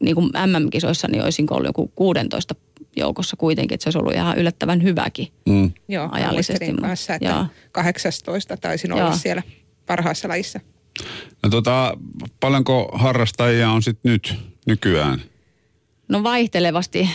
[0.00, 2.54] niin kuin MM-kisoissa, niin olisin ollut joku 16
[2.96, 5.28] joukossa kuitenkin, että se olisi ollut ihan yllättävän hyväkin.
[5.48, 5.70] Mm.
[5.88, 7.46] Joo, Ajallisesti, mutta- kanssa, että joo.
[7.72, 9.16] 18 taisin olla Joo.
[9.16, 9.42] siellä
[9.86, 10.60] parhaassa lajissa.
[11.42, 11.96] No tota,
[12.40, 14.34] paljonko harrastajia on sitten nyt
[14.66, 15.22] nykyään?
[16.08, 17.08] No vaihtelevasti.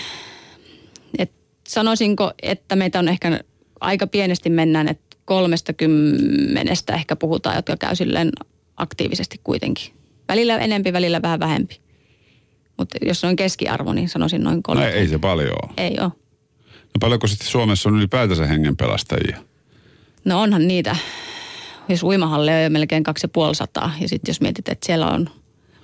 [1.67, 3.39] Sanoisinko, että meitä on ehkä
[3.79, 8.31] aika pienesti mennään, että kolmesta kymmenestä ehkä puhutaan, jotka käy silleen
[8.77, 9.93] aktiivisesti kuitenkin.
[10.27, 11.79] Välillä enempi, välillä vähän vähempi.
[12.77, 14.87] Mutta jos on keskiarvo, niin sanoisin noin No kolme.
[14.87, 15.71] ei, ei se paljon ole.
[15.77, 16.11] Ei ole.
[16.67, 19.37] No paljonko sitten Suomessa on ylipäätänsä hengenpelastajia?
[20.25, 20.95] No onhan niitä,
[21.89, 25.29] jos uimahalle on jo melkein 250 ja sitten jos mietit, että siellä on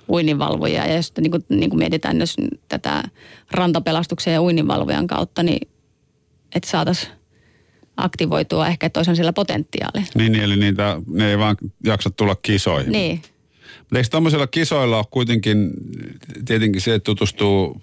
[0.08, 2.36] uininvalvojia ja jos niin kuin, niin kuin mietitään jos
[2.68, 3.02] tätä
[3.50, 5.68] rantapelastuksen ja uininvalvojan kautta, niin
[6.54, 7.12] että saataisiin
[7.96, 10.02] aktivoitua ehkä, että olisi siellä potentiaalia.
[10.14, 12.92] Niin, eli niitä, ne ei vaan jaksa tulla kisoihin.
[12.92, 13.22] Niin,
[13.78, 15.70] Mutta eikö tämmöisellä kisoilla ole kuitenkin
[16.44, 17.82] tietenkin se, että tutustuu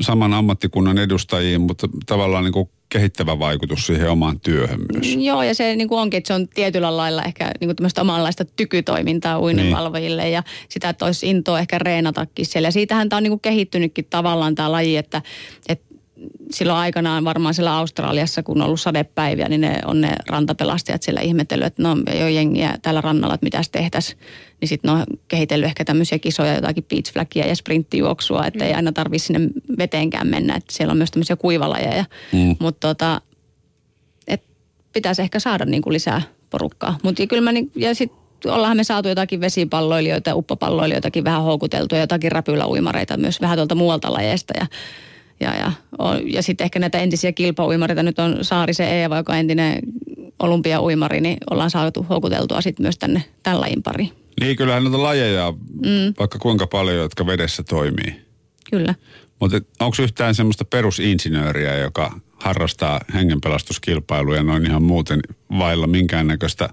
[0.00, 5.16] saman ammattikunnan edustajiin, mutta tavallaan niin kuin kehittävä vaikutus siihen omaan työhön myös.
[5.16, 8.00] Joo, ja se niin kuin onkin, että se on tietyllä lailla ehkä niin kuin tämmöistä
[8.00, 12.68] omanlaista tykytoimintaa uininvalvojille ja sitä, että olisi intoa ehkä reenatakin siellä.
[12.68, 15.22] Ja siitähän tämä on niin kuin kehittynytkin tavallaan tämä laji, että,
[15.68, 15.91] että
[16.50, 21.20] silloin aikanaan varmaan siellä Australiassa, kun on ollut sadepäiviä, niin ne on ne rantapelastajat siellä
[21.20, 24.18] ihmetellyt, että no ei ole jengiä täällä rannalla, että mitäs tehtäisiin.
[24.60, 28.74] Niin sitten ne on kehitellyt ehkä tämmöisiä kisoja, jotakin beach flagia ja sprinttijuoksua, että ei
[28.74, 32.04] aina tarvitse sinne veteenkään mennä, että siellä on myös tämmöisiä kuivalajeja.
[32.32, 32.56] Mm.
[32.60, 33.20] Mutta tota,
[34.26, 34.42] et
[34.92, 36.98] pitäisi ehkä saada niin kuin lisää porukkaa.
[37.02, 41.94] Mut ja kyllä mä niin, ja sitten ollaanhan me saatu jotakin vesipalloilijoita uppopalloilijoitakin vähän houkuteltu
[41.94, 44.66] ja jotakin räpyläuimareita myös vähän tuolta muualta lajeista ja
[45.42, 49.38] ja, ja, on- ja sitten ehkä näitä entisiä kilpauimareita, nyt on Saarisen Eeva, joka on
[49.38, 49.78] entinen
[50.38, 54.10] olympiauimari, niin ollaan saatu houkuteltua sitten myös tänne tämän lajin pariin.
[54.40, 56.14] Niin, kyllähän noita lajeja, mm.
[56.18, 58.20] vaikka kuinka paljon, jotka vedessä toimii.
[58.70, 58.94] Kyllä.
[59.40, 65.20] Mutta onko yhtään semmoista perusinsinööriä, joka harrastaa hengenpelastuskilpailuja noin ihan muuten
[65.58, 66.68] vailla minkäännäköistä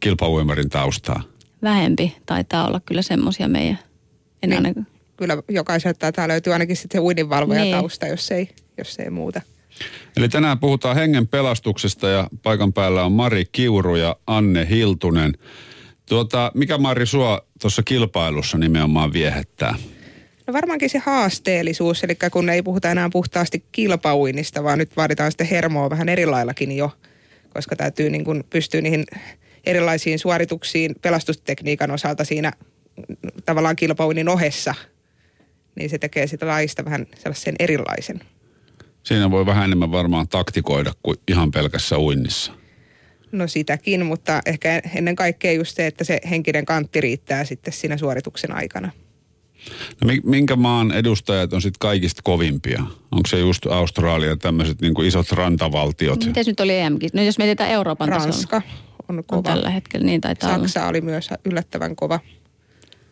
[0.00, 1.22] kilpauimarin taustaa?
[1.62, 3.78] vähempi taitaa olla kyllä semmoisia meidän.
[4.42, 4.66] En Niin.
[4.66, 4.84] aina,
[5.20, 7.76] Kyllä jokaiselta taitaa löytyy ainakin sitten se uininvalvoja Niin.
[7.76, 9.40] tausta, jos ei, jos ei muuta.
[10.16, 15.32] Eli tänään puhutaan hengen pelastuksesta ja paikan päällä on Mari Kiuru ja Anne Hiltunen.
[16.08, 19.74] Tuota, mikä Mari sua tuossa kilpailussa nimenomaan viehättää?
[20.46, 25.46] No varmaankin se haasteellisuus, eli kun ei puhuta enää puhtaasti kilpauinnista, vaan nyt vaaditaan sitten
[25.46, 26.90] hermoa vähän erilaillakin jo,
[27.54, 29.04] koska täytyy niin kuin pystyä niihin
[29.64, 32.52] erilaisiin suorituksiin pelastustekniikan osalta siinä
[33.44, 34.74] tavallaan kilpauinnin ohessa,
[35.80, 38.20] niin se tekee sitä laista vähän sellaisen erilaisen.
[39.02, 42.52] Siinä voi vähän enemmän varmaan taktikoida kuin ihan pelkässä uinnissa.
[43.32, 47.96] No sitäkin, mutta ehkä ennen kaikkea just se, että se henkinen kantti riittää sitten siinä
[47.96, 48.90] suorituksen aikana.
[50.00, 52.82] No, mi- minkä maan edustajat on sitten kaikista kovimpia?
[53.12, 56.24] Onko se just Australia, tämmöiset niin isot rantavaltiot?
[56.26, 57.10] miten nyt oli EMkin?
[57.12, 58.24] No jos mietitään Euroopan tasolla.
[58.32, 58.62] Ranska
[59.08, 59.42] on On kova.
[59.42, 60.68] tällä hetkellä, niin taitaa olla.
[60.68, 62.20] Saksa oli myös yllättävän kova.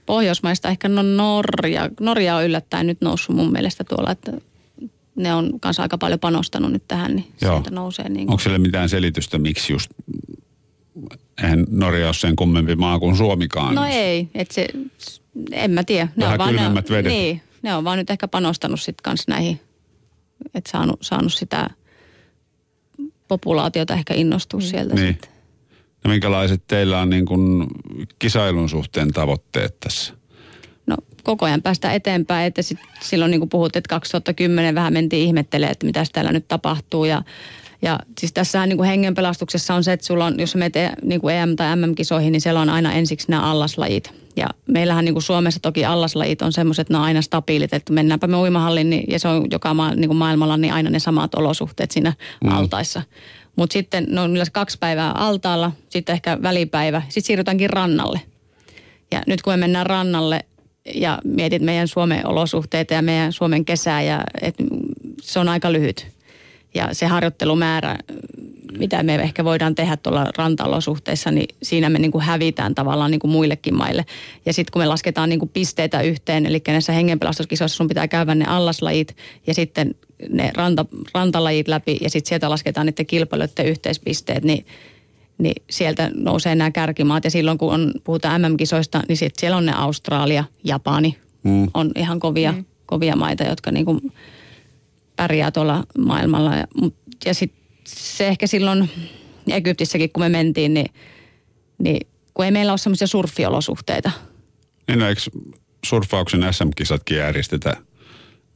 [0.09, 1.91] Pohjoismaista ehkä no Norja.
[2.01, 4.33] Norja on yllättäen nyt noussut mun mielestä tuolla, että
[5.17, 7.53] ne on kanssa aika paljon panostanut nyt tähän, niin Joo.
[7.53, 9.91] sieltä nousee niin Onko sille mitään selitystä, miksi just...
[11.43, 13.75] Eihän Norja ole sen kummempi maa kuin Suomikaan.
[13.75, 14.69] No ei, että se,
[15.53, 16.09] en mä tiedä.
[16.21, 17.13] Vähän vaan, kylmemmät ne, vedet.
[17.13, 19.61] Niin, ne on vaan nyt ehkä panostanut sitten kanssa näihin,
[20.55, 21.71] että saanut, saanut sitä
[23.29, 25.09] populaatiota ehkä innostua sieltä Niin.
[25.09, 25.31] sitten.
[26.05, 27.67] No minkälaiset teillä on niin kuin
[28.19, 30.15] kisailun suhteen tavoitteet tässä?
[30.87, 35.27] No koko ajan päästä eteenpäin, että sit silloin niin kuin puhut, että 2010 vähän mentiin
[35.27, 37.23] ihmettelemään, että mitä täällä nyt tapahtuu ja
[37.83, 41.21] ja siis tässähän niin kuin hengenpelastuksessa on se, että sulla on, jos menet e- niin
[41.21, 44.13] kuin EM- tai MM-kisoihin, niin siellä on aina ensiksi nämä allaslajit.
[44.37, 47.93] Ja meillähän niin kuin Suomessa toki allaslajit on semmoiset, että ne on aina stabiilit, että
[47.93, 50.99] mennäänpä me uimahalliin, niin, ja se on joka maa, niin kuin maailmalla niin aina ne
[50.99, 52.13] samat olosuhteet siinä
[52.45, 52.53] mm.
[52.53, 53.03] altaissa.
[53.59, 58.21] Mutta sitten ne on yleensä kaksi päivää altaalla, sitten ehkä välipäivä, sitten siirrytäänkin rannalle.
[59.11, 60.41] Ja nyt kun me mennään rannalle
[60.95, 64.55] ja mietit meidän Suomen olosuhteita ja meidän Suomen kesää, ja et
[65.21, 66.07] se on aika lyhyt.
[66.75, 67.99] Ja se harjoittelumäärä,
[68.79, 73.21] mitä me ehkä voidaan tehdä tuolla rantaolosuhteissa, niin siinä me niin kuin hävitään tavallaan niin
[73.21, 74.05] kuin muillekin maille.
[74.47, 78.35] Ja sitten kun me lasketaan niin kuin pisteitä yhteen, eli näissä hengenpelastuskisoissa sun pitää käydä
[78.35, 79.17] ne allaslajit
[79.47, 79.95] ja sitten
[80.29, 84.67] ne ranta, rantalajit läpi ja sitten sieltä lasketaan niiden kilpailuiden yhteispisteet, niin
[85.39, 87.25] niin sieltä nousee nämä kärkimaat.
[87.25, 91.19] Ja silloin kun on, puhutaan MM-kisoista, niin sit siellä on ne Australia, Japani.
[91.43, 91.69] Mm.
[91.75, 92.65] On ihan kovia, mm.
[92.87, 94.01] kovia maita, jotka niinku
[95.17, 96.57] pärjää tuolla maailmalla.
[96.57, 96.67] Ja,
[97.25, 98.91] ja sitten se ehkä silloin
[99.47, 100.93] Egyptissäkin, kun me mentiin, niin,
[101.79, 104.11] niin kun ei meillä ole semmoisia surfiolosuhteita.
[104.89, 105.21] Niin, no, eikö
[105.87, 107.77] surffauksen SM-kisatkin järjestetä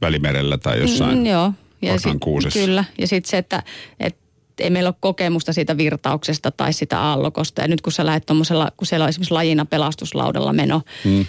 [0.05, 1.17] Välimerellä tai jossain?
[1.17, 1.53] Mm, joo.
[1.83, 2.59] Orkan sit, kuusessa.
[2.59, 2.83] Kyllä.
[2.97, 3.63] Ja sitten se, että,
[3.99, 4.19] että
[4.59, 7.61] ei meillä ole kokemusta siitä virtauksesta tai sitä aallokosta.
[7.61, 11.25] Ja nyt kun sä lähdet tuommoisella, kun siellä on esimerkiksi lajina pelastuslaudalla meno, Mm.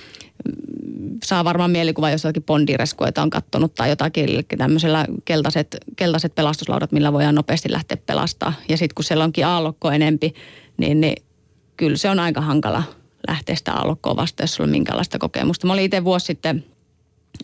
[1.25, 6.93] saa varmaan mielikuva, jos jotakin bondireskuita on kattonut tai jotakin, eli tämmöisellä keltaiset, keltaiset pelastuslaudat,
[6.93, 8.53] millä voidaan nopeasti lähteä pelastaa.
[8.69, 10.35] Ja sitten kun siellä onkin aallokko enempi,
[10.77, 11.23] niin, niin
[11.77, 12.83] kyllä se on aika hankala
[13.29, 15.67] lähteä sitä aallokkoa vastaan, jos sulla on minkäänlaista kokemusta.
[15.67, 16.65] Mä olin itse vuosi sitten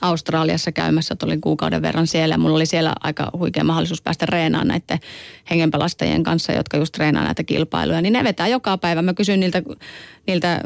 [0.00, 2.38] Australiassa käymässä, että olin kuukauden verran siellä.
[2.38, 4.98] Mulla oli siellä aika huikea mahdollisuus päästä reenaamaan näiden
[5.50, 8.00] hengenpelastajien kanssa, jotka just treenaa näitä kilpailuja.
[8.00, 9.02] Niin ne vetää joka päivä.
[9.02, 9.62] Mä kysyin niiltä,
[10.26, 10.60] niiltä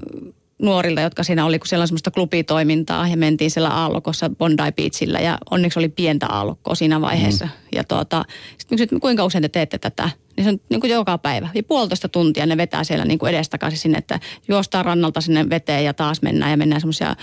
[0.62, 5.18] nuorilta, jotka siinä oli, kun siellä on semmoista klubitoimintaa ja mentiin siellä aallokossa Bondi Beachillä
[5.18, 7.44] ja onneksi oli pientä aallokkoa siinä vaiheessa.
[7.44, 7.50] Mm.
[7.74, 8.24] Ja tuota,
[8.58, 10.10] sitten kysyin, kuinka usein te teette tätä?
[10.37, 11.48] Niin se on niin kuin joka päivä.
[11.54, 15.84] Ja puolitoista tuntia ne vetää siellä niin kuin edestakaisin sinne, että juostaan rannalta sinne veteen
[15.84, 17.16] ja taas mennään ja mennään semmoisia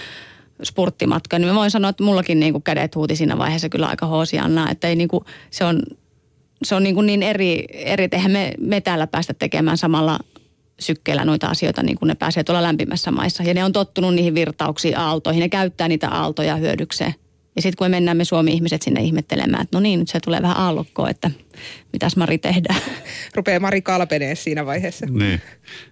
[0.63, 1.39] spurttimatkoja.
[1.39, 4.69] Niin mä voin sanoa, että mullakin niin kuin kädet huuti siinä vaiheessa kyllä aika hoosiannaa,
[4.69, 5.81] että ei niin kuin, se on,
[6.63, 10.19] se on niin, kuin niin eri, eri, että me, me täällä päästä tekemään samalla
[10.79, 13.43] sykkeellä noita asioita, niin kuin ne pääsee tuolla lämpimässä maissa.
[13.43, 15.41] Ja ne on tottunut niihin virtauksiin, aaltoihin.
[15.41, 17.15] Ne käyttää niitä aaltoja hyödykseen.
[17.55, 20.41] Ja sitten kun me mennään me Suomi-ihmiset sinne ihmettelemään, että no niin, nyt se tulee
[20.41, 21.31] vähän aallokkoa, että
[21.93, 22.81] mitäs Mari tehdään.
[23.35, 25.05] Rupeaa Mari kalpenee siinä vaiheessa.
[25.05, 25.41] Niin.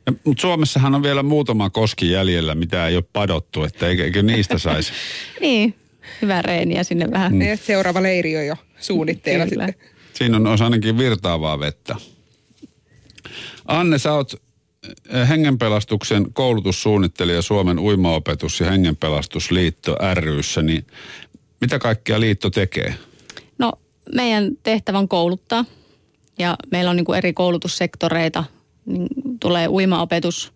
[0.06, 4.22] Ja, mutta Suomessahan on vielä muutama koski jäljellä, mitä ei ole padottu, että eikö, eikö
[4.22, 4.94] niistä saisi?
[5.42, 5.76] niin,
[6.22, 7.34] hyvä reeniä sinne vähän.
[7.34, 7.40] Mm.
[7.64, 9.68] Seuraava leiri on jo suunnitteilla Kyllä.
[9.68, 9.90] sitten.
[10.14, 11.96] Siinä on olisi ainakin virtaavaa vettä.
[13.66, 14.34] Anne, sä oot
[15.14, 20.86] eh, hengenpelastuksen koulutussuunnittelija Suomen uimaopetus- ja hengenpelastusliitto ryssä, niin
[21.62, 22.96] mitä kaikkea liitto tekee?
[23.58, 23.74] No
[24.16, 25.66] meidän tehtävä on kouluttaa
[26.40, 28.44] ja meillä on niin kuin eri koulutussektoreita.
[28.86, 29.08] Niin
[29.40, 30.54] tulee uimaopetus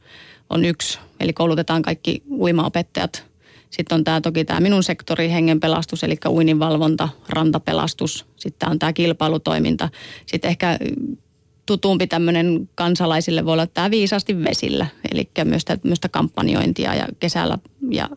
[0.50, 3.26] on yksi, eli koulutetaan kaikki uimaopettajat.
[3.70, 8.26] Sitten on tämä toki tämä minun sektori, hengenpelastus, eli uininvalvonta, rantapelastus.
[8.36, 9.90] Sitten on tämä kilpailutoiminta.
[10.26, 10.80] Sitten ehkä
[11.66, 14.88] tutumpi tämmöinen kansalaisille voi olla tämä viisasti vesillä.
[15.12, 17.58] Eli myös tämmöistä kampanjointia ja kesällä
[17.90, 18.10] ja,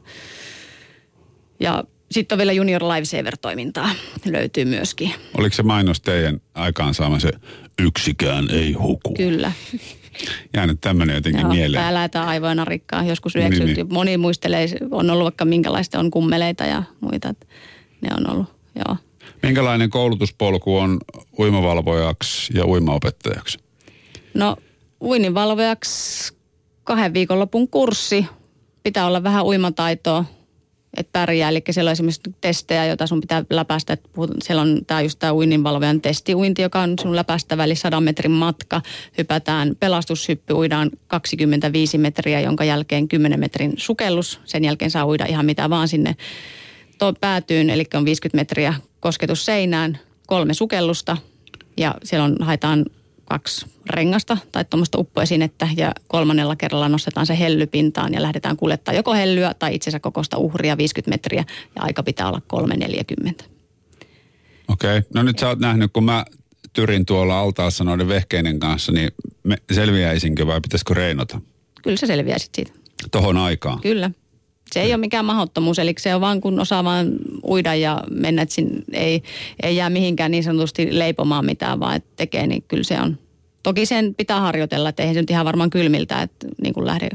[1.60, 3.90] ja sitten on vielä Junior Lifesaver-toimintaa
[4.24, 5.14] löytyy myöskin.
[5.38, 7.30] Oliko se mainos teidän aikaansaama se
[7.82, 9.14] yksikään ei huku?
[9.14, 9.52] Kyllä.
[10.54, 11.82] Jäänyt tämmöinen jotenkin Joo, mieleen.
[11.82, 13.94] Tää lähetään aivoina rikkaa joskus 90 niin, niin.
[13.94, 17.34] Moni muistelee, on ollut vaikka minkälaista on kummeleita ja muita.
[18.00, 18.96] Ne on ollut, joo.
[19.42, 20.98] Minkälainen koulutuspolku on
[21.38, 23.58] uimavalvojaksi ja uimaopettajaksi?
[24.34, 24.56] No
[25.00, 26.34] uininvalvojaksi
[26.84, 28.26] kahden viikonlopun kurssi.
[28.82, 30.24] Pitää olla vähän uimataitoa,
[30.96, 31.48] että pärjää.
[31.50, 33.96] Eli siellä on esimerkiksi testejä, joita sun pitää läpäistä.
[34.42, 38.82] Siellä on tämä just tämä uininvalvojan testiuinti, joka on sun läpäistä väli 100 metrin matka.
[39.18, 44.40] Hypätään pelastushyppy, uidaan 25 metriä, jonka jälkeen 10 metrin sukellus.
[44.44, 46.16] Sen jälkeen saa uida ihan mitä vaan sinne
[47.20, 51.16] päätyyn, eli on 50 metriä kosketus seinään, kolme sukellusta
[51.76, 52.84] ja siellä on, haetaan
[53.28, 58.94] kaksi rengasta tai tuommoista uppoesinettä ja kolmannella kerralla nostetaan se helly pintaan ja lähdetään kuljettaa
[58.94, 61.44] joko hellyä tai itsensä kokosta uhria 50 metriä
[61.76, 63.44] ja aika pitää olla 340.
[64.68, 65.10] Okei, okay.
[65.14, 66.24] no nyt sä oot nähnyt, kun mä
[66.72, 69.10] tyrin tuolla altaassa noiden vehkeinen kanssa, niin
[69.42, 71.40] me selviäisinkö vai pitäisikö reinota?
[71.82, 72.72] Kyllä sä selviäisit siitä.
[73.10, 73.80] Tohon aikaan?
[73.80, 74.10] Kyllä.
[74.72, 77.12] Se ei ole mikään mahdottomuus, eli se on vaan kun osaa vaan
[77.48, 78.54] uida ja mennä, että
[78.92, 79.22] ei,
[79.62, 83.18] ei jää mihinkään niin sanotusti leipomaan mitään, vaan että tekee, niin kyllä se on.
[83.62, 87.08] Toki sen pitää harjoitella, että eihän se nyt ihan varmaan kylmiltä, että niin kuin lähde.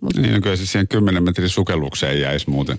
[0.00, 0.16] Mut.
[0.16, 2.76] Niin, no kyllä se siihen 10 metrin sukellukseen jäisi muuten.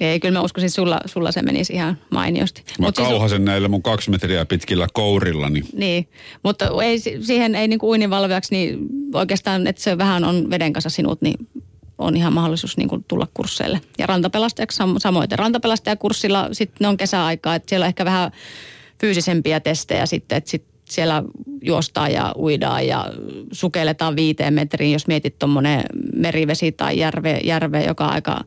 [0.00, 2.62] Ei, kyllä mä uskoisin, että sulla, sulla se menisi ihan mainiosti.
[2.78, 5.62] Mä Mut siis kauhasen siis, näillä mun kaksi metriä pitkillä kourillani.
[5.72, 6.08] Niin,
[6.42, 8.78] mutta ei, siihen ei niin kuin uininvalvojaksi, niin
[9.14, 11.36] oikeastaan, että se vähän on veden kanssa sinut, niin
[12.04, 13.80] on ihan mahdollisuus niin kuin tulla kursseille.
[13.98, 15.28] Ja rantapelastajaksi samoin.
[15.32, 18.30] Rantapelastajakurssilla sitten on kesäaikaa, että siellä on ehkä vähän
[19.00, 21.22] fyysisempiä testejä sitten, että sit siellä
[21.62, 23.06] juostaan ja uidaan ja
[23.52, 25.82] sukelletaan viiteen metriin, jos mietit tuommoinen
[26.16, 28.44] merivesi tai järve, järve joka aika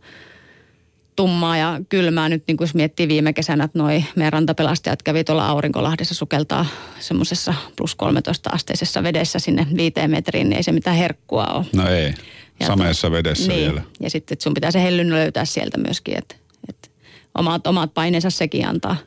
[1.17, 2.29] tummaa ja kylmää.
[2.29, 6.65] Nyt niin kuin jos miettii viime kesänä, että noi meidän rantapelastajat kävi tuolla Aurinkolahdessa sukeltaa
[6.99, 11.65] semmoisessa plus 13 asteisessa vedessä sinne viiteen metriin, niin ei se mitään herkkua ole.
[11.73, 12.13] No ei.
[12.59, 13.65] Ja Sameessa vedessä niin.
[13.65, 13.81] vielä.
[13.99, 16.35] Ja sitten että sun pitää se hellyn löytää sieltä myöskin, että,
[16.69, 16.89] että
[17.37, 18.97] omat, omat paineensa sekin antaa.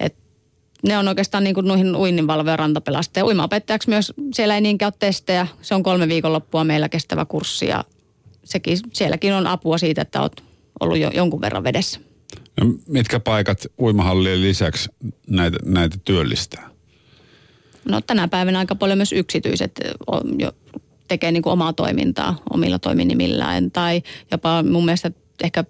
[0.00, 0.14] Et
[0.84, 3.26] ne on oikeastaan niin kuin noihin uinninvalvoja rantapelastaja.
[3.26, 5.46] Uimaopettajaksi myös siellä ei niinkään ole testejä.
[5.62, 7.84] Se on kolme viikonloppua meillä kestävä kurssi ja
[8.44, 10.49] sekin, sielläkin on apua siitä, että olet
[10.80, 12.00] ollut jo jonkun verran vedessä.
[12.60, 14.88] No, mitkä paikat uimahallien lisäksi
[15.26, 16.70] näitä, näitä työllistää?
[17.88, 20.52] No tänä päivänä aika paljon myös yksityiset on jo
[21.08, 23.70] tekee niin kuin omaa toimintaa omilla toiminimillään.
[23.70, 25.10] Tai jopa mun mielestä
[25.44, 25.64] ehkä,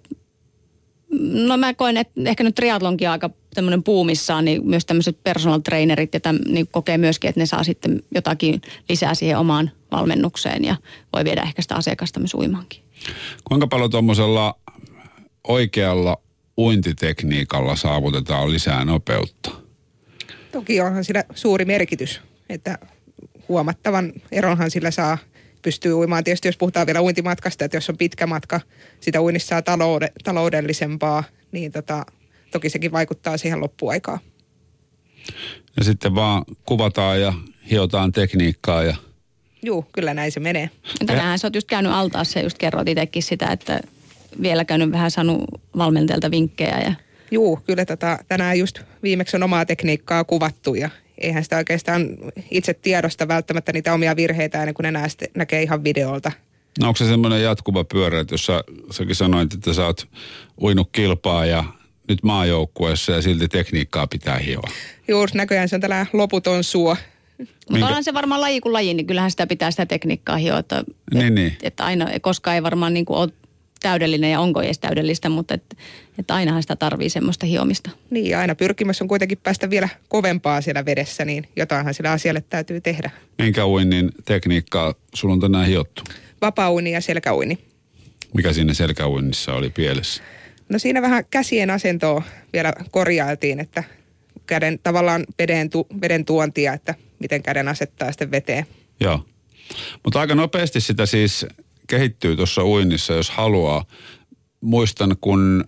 [1.47, 6.13] no mä koen, että ehkä nyt triatlonkin aika tämmöinen puumissaan, niin myös tämmöiset personal trainerit
[6.13, 10.75] ja täm, niin kokee myöskin, että ne saa sitten jotakin lisää siihen omaan valmennukseen ja
[11.13, 12.81] voi viedä ehkä sitä asiakasta myös uimaankin.
[13.43, 14.55] Kuinka paljon tuommoisella
[15.47, 16.17] oikealla
[16.57, 19.51] uintitekniikalla saavutetaan lisää nopeutta?
[20.51, 22.77] Toki onhan sillä suuri merkitys, että
[23.49, 25.17] huomattavan eronhan sillä saa
[25.61, 26.23] pystyy uimaan.
[26.23, 28.61] Tietysti jos puhutaan vielä uintimatkasta, että jos on pitkä matka,
[28.99, 32.05] sitä uinnissa saa taloude, taloudellisempaa, niin tota,
[32.51, 34.19] toki sekin vaikuttaa siihen loppuaikaan.
[35.77, 37.33] Ja sitten vaan kuvataan ja
[37.69, 38.95] hiotaan tekniikkaa ja...
[39.63, 40.69] Joo, kyllä näin se menee.
[41.05, 43.81] Tänään sä oot just käynyt altaassa ja just kerroit itsekin sitä, että
[44.41, 45.43] vielä käynyt vähän saanut
[45.77, 46.79] valmentajalta vinkkejä.
[46.79, 46.93] Ja...
[47.31, 52.07] Joo, kyllä tota, tänään just viimeksi on omaa tekniikkaa kuvattu ja eihän sitä oikeastaan
[52.51, 54.99] itse tiedosta välttämättä niitä omia virheitä ennen kuin ne
[55.35, 56.31] näkee ihan videolta.
[56.79, 60.07] No onko se semmoinen jatkuva pyörä, että jos sä, säkin sanoit, että sä oot
[60.61, 61.63] uinut kilpaa ja
[62.07, 64.69] nyt maajoukkueessa ja silti tekniikkaa pitää hioa?
[65.07, 66.97] Juuri näköjään se on tällä loputon suo.
[67.69, 70.59] Mutta onhan se varmaan laji kuin laji, niin kyllähän sitä pitää sitä tekniikkaa hioa.
[70.59, 71.57] Että, niin, et, niin.
[71.63, 73.29] Että aina, koska ei varmaan niin kuin ole
[73.81, 75.77] täydellinen ja onko edes täydellistä, mutta et,
[76.19, 77.89] et ainahan sitä tarvii semmoista hiomista.
[78.09, 82.43] Niin ja aina pyrkimys on kuitenkin päästä vielä kovempaa siellä vedessä, niin jotainhan sillä asialle
[82.49, 83.11] täytyy tehdä.
[83.37, 86.03] Minkä uinnin tekniikkaa sulla on tänään hiottu?
[86.41, 87.57] Vapaa-uini ja selkäuini.
[88.33, 90.23] Mikä siinä selkäuinnissa oli pielessä?
[90.69, 93.83] No siinä vähän käsien asentoa vielä korjailtiin, että
[94.45, 98.65] käden tavallaan veden, tu, veden tuontia, että miten käden asettaa sitten veteen.
[98.99, 99.25] Joo.
[100.03, 101.45] Mutta aika nopeasti sitä siis
[101.91, 103.85] kehittyy tuossa uinnissa, jos haluaa.
[104.61, 105.65] Muistan, kun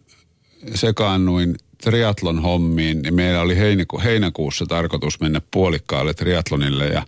[0.75, 7.05] sekaannuin triatlon hommiin, niin meillä oli heinäku- heinäkuussa tarkoitus mennä puolikkaalle triatlonille ja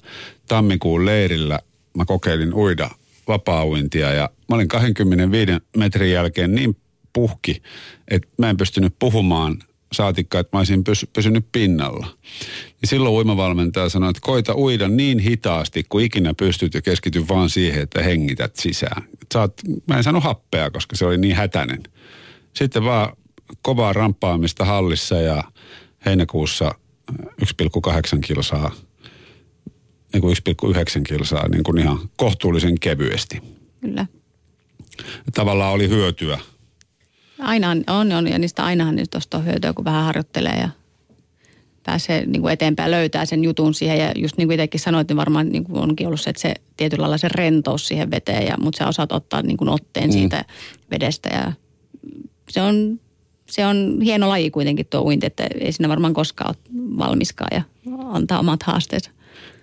[0.48, 1.60] tammikuun leirillä
[1.98, 2.90] mä kokeilin uida
[3.28, 6.78] vapaa-uintia ja mä olin 25 metrin jälkeen niin
[7.14, 7.62] puhki,
[8.08, 9.58] että mä en pystynyt puhumaan
[9.96, 12.08] saatikka, että mä olisin pysy, pysynyt pinnalla.
[12.82, 17.50] Niin silloin uimavalmentaja sanoi, että koita uida niin hitaasti kuin ikinä pystyt ja keskity vaan
[17.50, 19.04] siihen, että hengität sisään.
[19.34, 19.54] Saat,
[19.88, 21.84] mä en sano happea, koska se oli niin hätäinen.
[22.54, 23.18] Sitten vaan
[23.62, 25.44] kovaa ramppaamista hallissa ja
[26.06, 26.76] heinäkuussa
[27.12, 28.72] 1,8 kilsaa,
[30.14, 33.42] niin kuin 1,9 kilsaa niin kuin ihan kohtuullisen kevyesti.
[33.82, 34.06] Kyllä.
[35.34, 36.40] Tavallaan oli hyötyä.
[37.40, 40.70] Aina on, on, on ja niistä ainahan niistä on hyötyä, kun vähän harjoittelee ja
[41.86, 43.98] pääsee niin kuin eteenpäin, löytää sen jutun siihen.
[43.98, 46.54] Ja just niin kuin itsekin sanoit, niin varmaan niin kuin onkin ollut se, että se
[46.78, 50.12] tietyllä lailla se rentous siihen veteen, ja, mutta sä osaat ottaa niin kuin otteen mm.
[50.12, 50.46] siitä
[50.92, 51.30] vedestä.
[51.30, 51.52] Ja
[52.50, 53.00] se on,
[53.50, 57.62] se on hieno laji kuitenkin tuo uinti, että ei siinä varmaan koskaan ole valmiskaan ja
[58.10, 59.12] antaa omat haasteensa.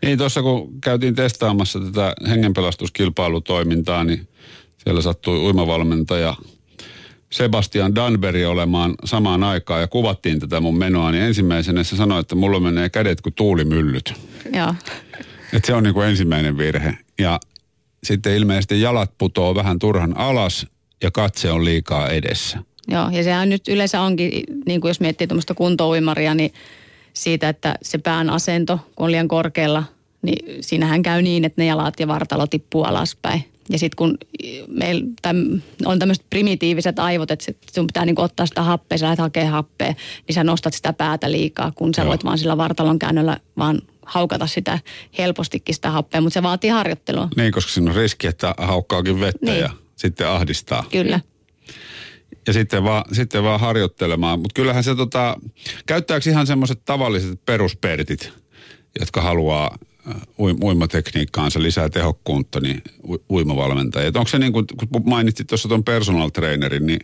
[0.03, 4.29] Niin tuossa kun käytiin testaamassa tätä hengenpelastuskilpailutoimintaa, niin
[4.85, 6.35] siellä sattui uimavalmentaja
[7.33, 12.35] Sebastian Danberi olemaan samaan aikaan ja kuvattiin tätä mun menoa, niin ensimmäisenä se sanoi, että
[12.35, 14.15] mulla menee kädet kuin tuulimyllyt.
[14.53, 14.75] Joo.
[15.53, 16.99] Et se on niin kuin ensimmäinen virhe.
[17.19, 17.41] Ja
[18.05, 20.67] sitten ilmeisesti jalat putoo vähän turhan alas
[21.03, 22.59] ja katse on liikaa edessä.
[22.89, 26.53] Joo, ja sehän nyt yleensä onkin, niin kuin jos miettii tuommoista kuntouimaria, niin
[27.13, 29.85] siitä, että se pään asento, kun on liian korkealla,
[30.23, 33.52] niin siinähän käy niin, että ne jalat ja vartalo tippuu alaspäin.
[33.69, 34.19] Ja sitten kun
[34.69, 35.07] meillä
[35.85, 39.95] on tämmöiset primitiiviset aivot, että sun pitää niinku ottaa sitä happea, sä lähdet hakemaan happea,
[40.29, 42.09] niin sä nostat sitä päätä liikaa, kun sä Joo.
[42.09, 44.79] voit vaan sillä vartalon käännöllä vaan haukata sitä
[45.19, 47.29] helpostikin sitä happea, mutta se vaatii harjoittelua.
[47.37, 49.61] Niin, koska siinä on riski, että haukkaakin vettä niin.
[49.61, 50.85] ja sitten ahdistaa.
[50.91, 51.21] Kyllä.
[52.47, 54.39] Ja sitten vaan, sitten vaan harjoittelemaan.
[54.39, 55.37] Mutta kyllähän se tota,
[55.87, 58.33] käyttääkö ihan semmoiset tavalliset peruspertit,
[59.01, 59.79] jotka haluaa
[60.39, 62.83] uimatekniikkaansa lisää tehokkuutta, niin
[63.31, 64.13] uimavalmentajia.
[64.15, 67.01] onko se niin kuin, kun mainitsit tuossa tuon personal trainerin, niin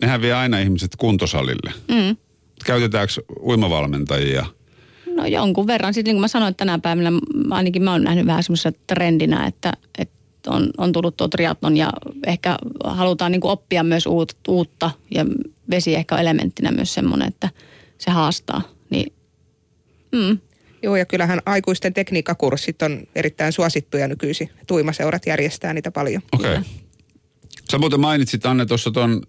[0.00, 1.72] nehän vie aina ihmiset kuntosalille.
[1.88, 2.16] Mm.
[2.64, 4.46] Käytetäänkö uimavalmentajia?
[5.16, 5.94] No jonkun verran.
[5.94, 7.12] Sitten niin kuin mä sanoin, että tänä päivänä
[7.50, 11.92] ainakin mä oon nähnyt vähän semmoisena trendinä, että, että on, on tullut tuo triatlon ja
[12.26, 15.26] ehkä halutaan niin kuin oppia myös uut, uutta ja
[15.70, 17.50] vesi ehkä on elementtinä myös semmoinen, että
[17.98, 18.62] se haastaa.
[18.90, 19.12] Niin,
[20.12, 20.38] mm,
[20.82, 24.50] Joo, ja kyllähän aikuisten tekniikkakurssit on erittäin suosittuja nykyisin.
[24.66, 26.22] Tuimaseurat järjestää niitä paljon.
[26.32, 26.50] Okei.
[26.50, 26.64] Okay.
[27.70, 29.22] Sä muuten mainitsit Anne tuossa ton,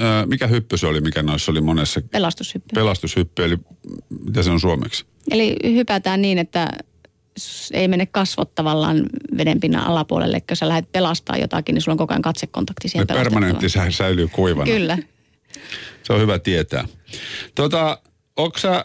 [0.00, 2.00] äh, mikä hyppy se oli, mikä noissa oli monessa?
[2.10, 2.74] Pelastushyppy.
[2.74, 3.58] Pelastushyppy, eli
[4.24, 5.04] mitä se on suomeksi?
[5.30, 6.68] Eli hypätään niin, että
[7.72, 9.02] ei mene kasvot tavallaan
[9.36, 10.40] vedenpinnan alapuolelle.
[10.40, 14.72] Kun sä lähdet pelastaa jotakin, niin sulla on koko ajan katsekontakti siihen Permanentti säilyy kuivana.
[14.72, 14.98] Kyllä.
[16.02, 16.88] Se on hyvä tietää.
[17.54, 17.98] Tota,
[18.36, 18.84] onko sä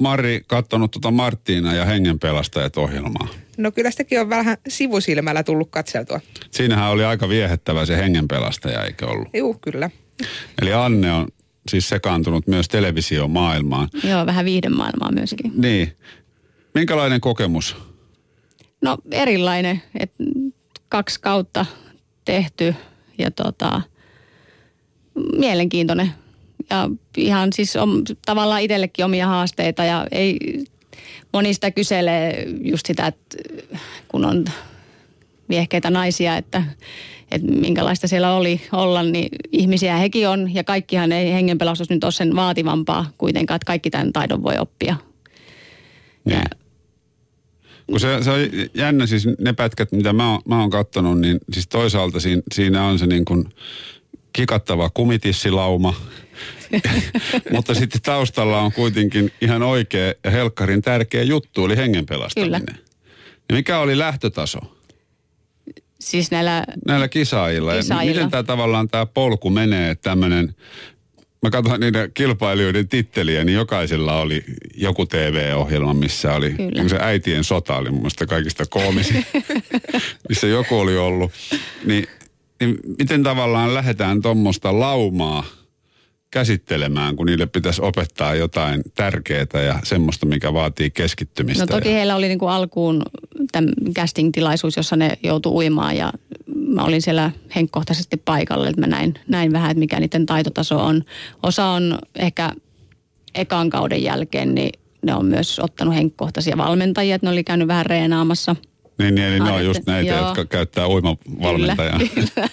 [0.00, 3.28] Mari katsonut tuota Marttiina ja Hengenpelastajat ohjelmaa?
[3.56, 6.20] No kyllä sitäkin on vähän sivusilmällä tullut katseltua.
[6.50, 9.28] Siinähän oli aika viehättävä se hengenpelastaja, eikö ollut?
[9.34, 9.90] Joo, kyllä.
[10.62, 11.28] Eli Anne on
[11.68, 13.88] siis sekaantunut myös televisiomaailmaan.
[14.04, 15.52] Joo, vähän viihdemaailmaa myöskin.
[15.54, 15.96] Niin.
[16.74, 17.76] Minkälainen kokemus?
[18.82, 20.12] No erilainen, Et
[20.88, 21.66] kaksi kautta
[22.24, 22.74] tehty
[23.18, 23.82] ja tota,
[25.38, 26.10] mielenkiintoinen
[26.70, 30.64] ja ihan siis on tavallaan itsellekin omia haasteita ja ei,
[31.32, 33.36] monista kyselee just sitä, että
[34.08, 34.44] kun on
[35.48, 36.62] viehkeitä naisia, että,
[37.30, 42.12] että minkälaista siellä oli olla, niin ihmisiä hekin on ja kaikkihan ei hengenpelastus nyt ole
[42.12, 44.96] sen vaativampaa kuitenkaan, että kaikki tämän taidon voi oppia.
[46.24, 46.38] Niin.
[46.38, 46.44] Ja,
[47.86, 48.40] kun se, se on
[48.74, 52.84] jännä, siis ne pätkät, mitä mä oon, mä oon kattonut, niin siis toisaalta siinä, siinä
[52.84, 53.48] on se niin kuin
[54.32, 55.94] kikattava kumitissilauma,
[57.52, 62.60] Mutta sitten taustalla on kuitenkin ihan oikea ja helkkarin tärkeä juttu, eli hengen pelastaminen.
[62.66, 62.78] Kyllä.
[63.48, 64.58] Ja mikä oli lähtötaso?
[66.00, 66.64] Siis näillä...
[66.86, 67.76] Näillä kisaajilla.
[67.76, 68.14] kisaajilla.
[68.14, 70.54] miten tämä tavallaan tämä polku menee, että tämmöinen
[71.42, 77.44] mä katsoin niiden kilpailijoiden titteliä, niin jokaisella oli joku TV-ohjelma, missä oli, niin se äitien
[77.44, 79.26] sota oli mun mielestä kaikista koomisin,
[80.28, 81.32] missä joku oli ollut.
[81.84, 82.06] Niin,
[82.60, 85.44] niin miten tavallaan lähdetään tuommoista laumaa
[86.30, 91.62] käsittelemään, kun niille pitäisi opettaa jotain tärkeää ja semmoista, mikä vaatii keskittymistä.
[91.62, 91.94] No toki ja...
[91.94, 93.02] heillä oli niin kuin alkuun
[93.52, 96.12] tämän casting-tilaisuus, jossa ne joutui uimaan ja
[96.56, 101.04] mä olin siellä henkkohtaisesti paikalla, että mä näin, näin vähän, että mikä niiden taitotaso on.
[101.42, 102.52] Osa on ehkä
[103.34, 107.86] ekan kauden jälkeen, niin ne on myös ottanut henkkohtaisia valmentajia, että ne oli käynyt vähän
[107.86, 108.56] reenaamassa.
[108.98, 110.26] Niin, niin eli ne on just näitä, joo.
[110.26, 111.98] jotka käyttää uimavalmentajaa.
[111.98, 112.48] Kyllä, kyllä.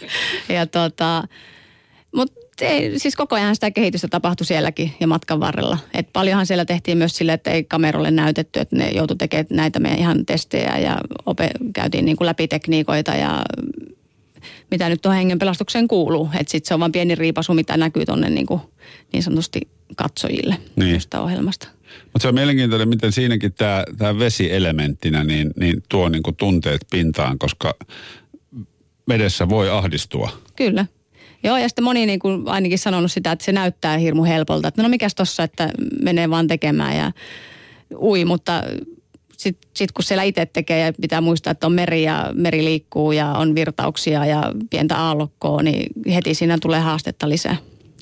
[0.50, 1.24] Ja tota,
[2.16, 5.78] mutta ei, siis koko ajan sitä kehitystä tapahtui sielläkin ja matkan varrella.
[5.94, 9.80] Et paljonhan siellä tehtiin myös sille, että ei kamerolle näytetty, että ne joutui tekemään näitä
[9.80, 13.44] meidän ihan testejä ja ope, käytiin niin kuin läpi tekniikoita ja
[14.72, 16.30] mitä nyt tuohon hengen pelastukseen kuuluu.
[16.40, 18.62] Että sitten se on vain pieni riipasu, mitä näkyy tuonne niin, kuin,
[19.14, 19.62] niin sanotusti
[19.96, 20.94] katsojille Niin.
[20.94, 21.68] tästä ohjelmasta.
[22.04, 27.76] Mutta se on mielenkiintoinen, miten siinäkin tämä vesielementtinä niin, niin tuo niinku tunteet pintaan, koska
[29.10, 30.32] vedessä voi ahdistua.
[30.56, 30.86] Kyllä.
[31.46, 34.68] Joo, ja sitten moni niin kuin ainakin sanonut sitä, että se näyttää hirmu helpolta.
[34.68, 35.70] Että no mikäs tossa, että
[36.02, 37.12] menee vaan tekemään ja
[38.00, 38.64] ui, mutta
[39.38, 43.12] sitten sit kun siellä itse tekee ja pitää muistaa, että on meri ja meri liikkuu
[43.12, 47.58] ja on virtauksia ja pientä aallokkoa, niin heti siinä tulee haastetta lisää.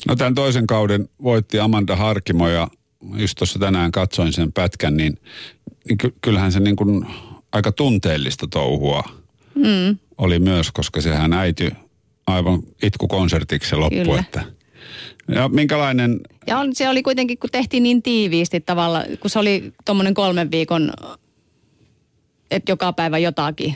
[0.07, 2.67] No tämän toisen kauden voitti Amanda Harkimo ja
[3.15, 5.17] just tuossa tänään katsoin sen pätkän, niin,
[5.87, 7.05] niin ky- kyllähän se niin kuin
[7.51, 9.03] aika tunteellista touhua
[9.55, 9.97] mm.
[10.17, 11.71] oli myös, koska sehän äity
[12.27, 14.03] aivan itkukonsertiksi se loppu.
[14.03, 14.19] Kyllä.
[14.19, 14.43] Että.
[15.35, 19.73] Ja minkälainen, Ja on, se oli kuitenkin, kun tehtiin niin tiiviisti tavalla, kun se oli
[19.85, 20.93] tuommoinen kolmen viikon,
[22.51, 23.75] että joka päivä jotakin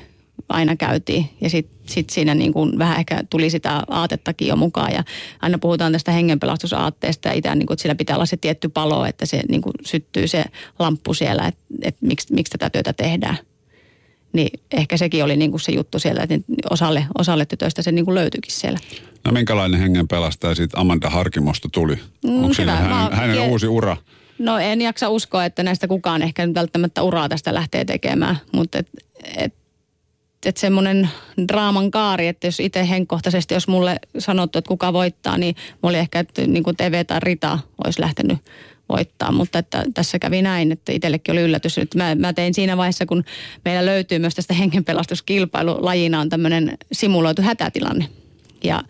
[0.50, 1.30] aina käytiin.
[1.41, 4.93] Ja sitten sit siinä niin kuin vähän ehkä tuli sitä aatettakin jo mukaan.
[4.93, 5.04] Ja
[5.41, 9.06] aina puhutaan tästä hengenpelastusaatteesta ja itse, niin kuin, että sillä pitää olla se tietty palo,
[9.06, 10.43] että se niin kuin syttyy se
[10.80, 13.38] lamppu siellä, että, että miksi, miksi tätä työtä tehdään.
[14.34, 16.36] Niin ehkä sekin oli niin kuin se juttu siellä, että
[16.69, 18.80] osalle, osalle tytöistä se niin kuin löytyikin siellä.
[19.25, 21.95] no minkälainen hengen pelastaja siitä Amanda Harkimosta tuli?
[22.23, 22.71] Mm, Onko hyvä.
[22.71, 23.97] Mä hänen, oon hänen tie- uusi ura?
[24.39, 28.78] No en jaksa uskoa, että näistä kukaan ehkä nyt välttämättä uraa tästä lähtee tekemään, mutta
[28.78, 28.88] et,
[29.38, 29.53] et,
[30.45, 31.09] et semmoinen
[31.47, 35.97] draaman kaari, että jos itse henkkohtaisesti, jos mulle sanottu, että kuka voittaa, niin mulla oli
[35.97, 38.38] ehkä, että niin kuin TV tai Rita olisi lähtenyt
[38.90, 41.78] voittaa, mutta että tässä kävi näin, että itsellekin oli yllätys.
[41.78, 43.24] Nyt mä, mä tein siinä vaiheessa, kun
[43.66, 48.06] meillä löytyy myös tästä hengenpelastuskilpailulajina on tämmöinen simuloitu hätätilanne.
[48.64, 48.84] Ja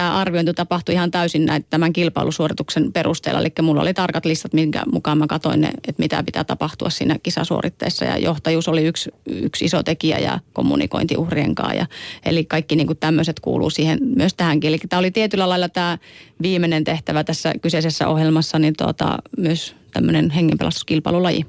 [0.00, 3.40] tämä arviointi tapahtui ihan täysin näin, tämän kilpailusuorituksen perusteella.
[3.40, 7.16] Eli mulla oli tarkat listat, minkä mukaan mä katsoin, ne, että mitä pitää tapahtua siinä
[7.22, 8.04] kisasuoritteessa.
[8.04, 11.74] Ja johtajuus oli yksi, yksi iso tekijä ja kommunikointi uhrien kanssa.
[11.74, 11.86] Ja,
[12.24, 14.68] eli kaikki niin tämmöiset kuuluu siihen, myös tähänkin.
[14.68, 15.98] Eli tämä oli tietyllä lailla tämä
[16.42, 21.46] viimeinen tehtävä tässä kyseisessä ohjelmassa, niin tuota, myös tämmöinen hengenpelastuskilpailulaji.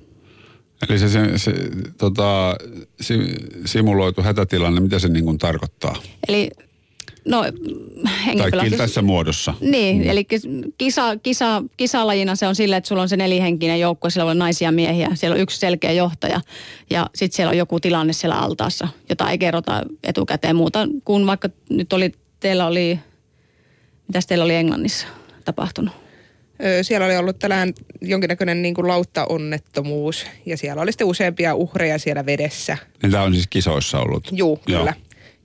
[0.90, 1.54] Eli se, se, se
[1.98, 2.56] tota,
[3.02, 3.20] si,
[3.66, 5.96] simuloitu hätätilanne, mitä se niin kuin tarkoittaa?
[6.28, 6.50] Eli
[7.26, 7.46] no
[8.38, 9.54] Tai tässä muodossa.
[9.62, 10.28] Niin, eli
[10.78, 14.68] kisa, kisa, kisalajina se on sillä, että sulla on se nelihenkinen joukko, siellä on naisia
[14.68, 16.42] ja miehiä, siellä on yksi selkeä johtaja
[16.90, 21.50] ja sitten siellä on joku tilanne siellä altaassa, jota ei kerrota etukäteen muuta kuin vaikka
[21.70, 23.00] nyt oli, teillä oli,
[24.08, 25.08] mitäs teillä oli Englannissa
[25.46, 25.94] tapahtunut?
[26.82, 32.26] Siellä oli ollut tällään jonkinnäköinen niin kuin lauttaonnettomuus ja siellä oli sitten useampia uhreja siellä
[32.26, 32.78] vedessä.
[33.04, 34.30] Niin tämä on siis kisoissa ollut.
[34.32, 34.80] Juu, kyllä.
[34.80, 34.94] Joo.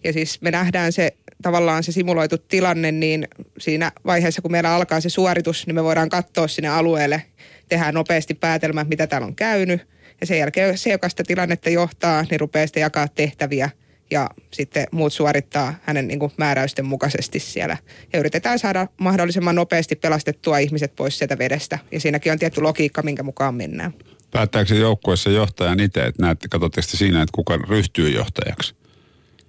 [0.04, 1.16] Ja siis me nähdään se
[1.46, 3.28] tavallaan se simuloitu tilanne, niin
[3.58, 7.22] siinä vaiheessa, kun meillä alkaa se suoritus, niin me voidaan katsoa sinne alueelle,
[7.68, 9.80] tehdään nopeasti päätelmä, mitä täällä on käynyt.
[10.20, 13.70] Ja sen jälkeen se, joka sitä tilannetta johtaa, niin rupeaa sitten jakaa tehtäviä
[14.10, 17.76] ja sitten muut suorittaa hänen niin kuin määräysten mukaisesti siellä.
[18.12, 21.78] Ja yritetään saada mahdollisimman nopeasti pelastettua ihmiset pois sieltä vedestä.
[21.92, 23.94] Ja siinäkin on tietty logiikka, minkä mukaan mennään.
[24.30, 28.85] Päättääkö se joukkueessa johtajan itse, että näette, katsotteko te siinä, että kuka ryhtyy johtajaksi?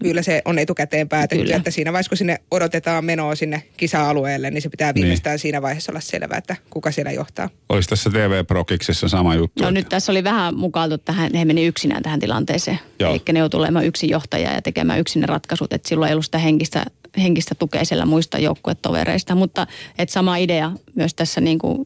[0.03, 1.55] Kyllä se on etukäteen päätetty, Kyllä.
[1.57, 5.39] että siinä vaiheessa, kun sinne odotetaan menoa sinne kisa-alueelle, niin se pitää viimeistään niin.
[5.39, 7.49] siinä vaiheessa olla selvää, että kuka siellä johtaa.
[7.69, 9.63] Olisi tässä TV Prokiksessa sama juttu?
[9.63, 12.79] No että- nyt tässä oli vähän mukailtu tähän, he meni yksinään tähän tilanteeseen.
[12.99, 13.11] Joo.
[13.11, 16.25] Eli ne joutui olemaan yksin johtaja ja tekemään yksin ne ratkaisut, että silloin ei ollut
[16.25, 16.85] sitä henkistä,
[17.17, 19.35] henkistä tukea siellä muista joukkuetovereista.
[19.35, 19.67] Mutta
[19.97, 21.85] että sama idea myös tässä niin kuin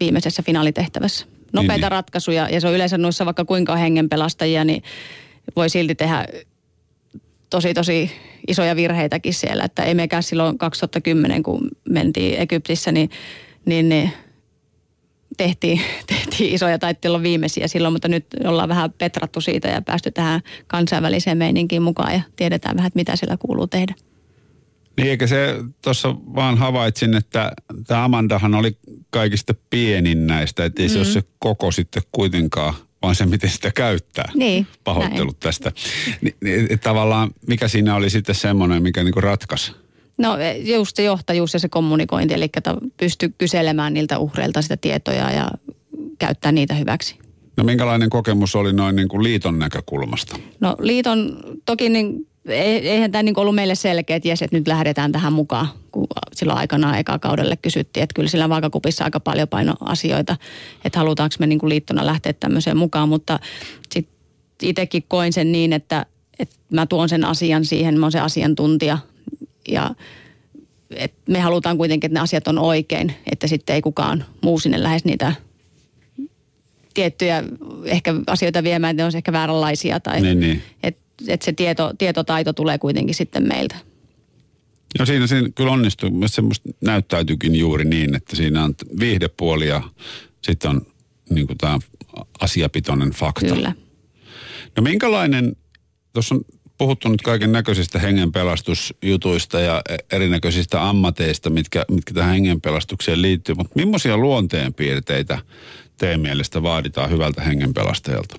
[0.00, 1.26] viimeisessä finaalitehtävässä.
[1.52, 1.90] Nopeita Niin, niin, niin.
[1.92, 4.82] ratkaisuja ja se on yleensä noissa vaikka kuinka on hengenpelastajia, niin
[5.56, 6.26] voi silti tehdä
[7.54, 8.10] tosi tosi
[8.48, 9.64] isoja virheitäkin siellä.
[9.64, 13.10] Että ei mekään silloin 2010, kun mentiin Egyptissä, niin,
[13.66, 14.12] niin, niin
[15.36, 20.10] tehtiin, tehtiin isoja, taittiin olla viimeisiä silloin, mutta nyt ollaan vähän petrattu siitä ja päästy
[20.10, 23.94] tähän kansainväliseen meininkiin mukaan ja tiedetään vähän, että mitä siellä kuuluu tehdä.
[24.96, 27.52] Niin eikä se, tuossa vaan havaitsin, että
[27.86, 28.76] tämä Amandahan oli
[29.10, 32.74] kaikista pienin näistä, että ei se ole se koko sitten kuitenkaan,
[33.04, 34.32] vaan se miten sitä käyttää.
[34.34, 35.72] Niin, Pahoittelut tästä.
[36.20, 39.72] Ni, ni, tavallaan mikä siinä oli sitten semmoinen, mikä niinku ratkaisi?
[40.18, 42.48] No just se johtajuus ja se kommunikointi, eli
[42.96, 45.50] pystyy kyselemään niiltä uhreilta sitä tietoja ja
[46.18, 47.18] käyttää niitä hyväksi.
[47.56, 50.36] No minkälainen kokemus oli noin niin kuin liiton näkökulmasta?
[50.60, 55.12] No liiton, toki niin, eihän tämä niin ollut meille selkeä, että jes, että nyt lähdetään
[55.12, 59.74] tähän mukaan, kun silloin aikanaan eka kaudelle kysyttiin, että kyllä sillä vaakakupissa aika paljon paino
[59.80, 60.36] asioita,
[60.84, 63.40] että halutaanko me niin kuin liittona lähteä tämmöiseen mukaan, mutta
[63.92, 64.14] sitten
[64.62, 66.06] itsekin koin sen niin, että,
[66.38, 68.98] että mä tuon sen asian siihen, mä oon se asiantuntija.
[69.68, 69.90] Ja
[70.90, 74.82] että me halutaan kuitenkin, että ne asiat on oikein, että sitten ei kukaan muu sinne
[74.82, 75.32] lähes niitä
[76.94, 77.44] tiettyjä
[77.84, 80.62] ehkä asioita viemään, että ne on ehkä vääränlaisia tai Niin, niin.
[81.20, 83.76] Että et se tieto, tietotaito tulee kuitenkin sitten meiltä.
[84.98, 86.10] No siinä, siinä kyllä onnistuu.
[86.10, 89.82] Mielestäni semmoista näyttäytyykin juuri niin, että siinä on viihdepuoli ja
[90.42, 90.86] sitten on
[91.30, 91.78] niin kuin tämä
[92.40, 93.46] asiapitoinen fakta.
[93.54, 93.72] Kyllä.
[94.76, 95.56] No minkälainen,
[96.12, 96.44] tuossa on
[96.78, 103.72] puhuttu nyt kaiken näköisistä hengenpelastusjutuista ja e- erinäköisistä ammateista, mitkä, mitkä tähän hengenpelastukseen liittyy, mutta
[103.76, 105.38] millaisia luonteenpiirteitä
[105.98, 108.36] teidän mielestä vaaditaan hyvältä hengenpelastajalta?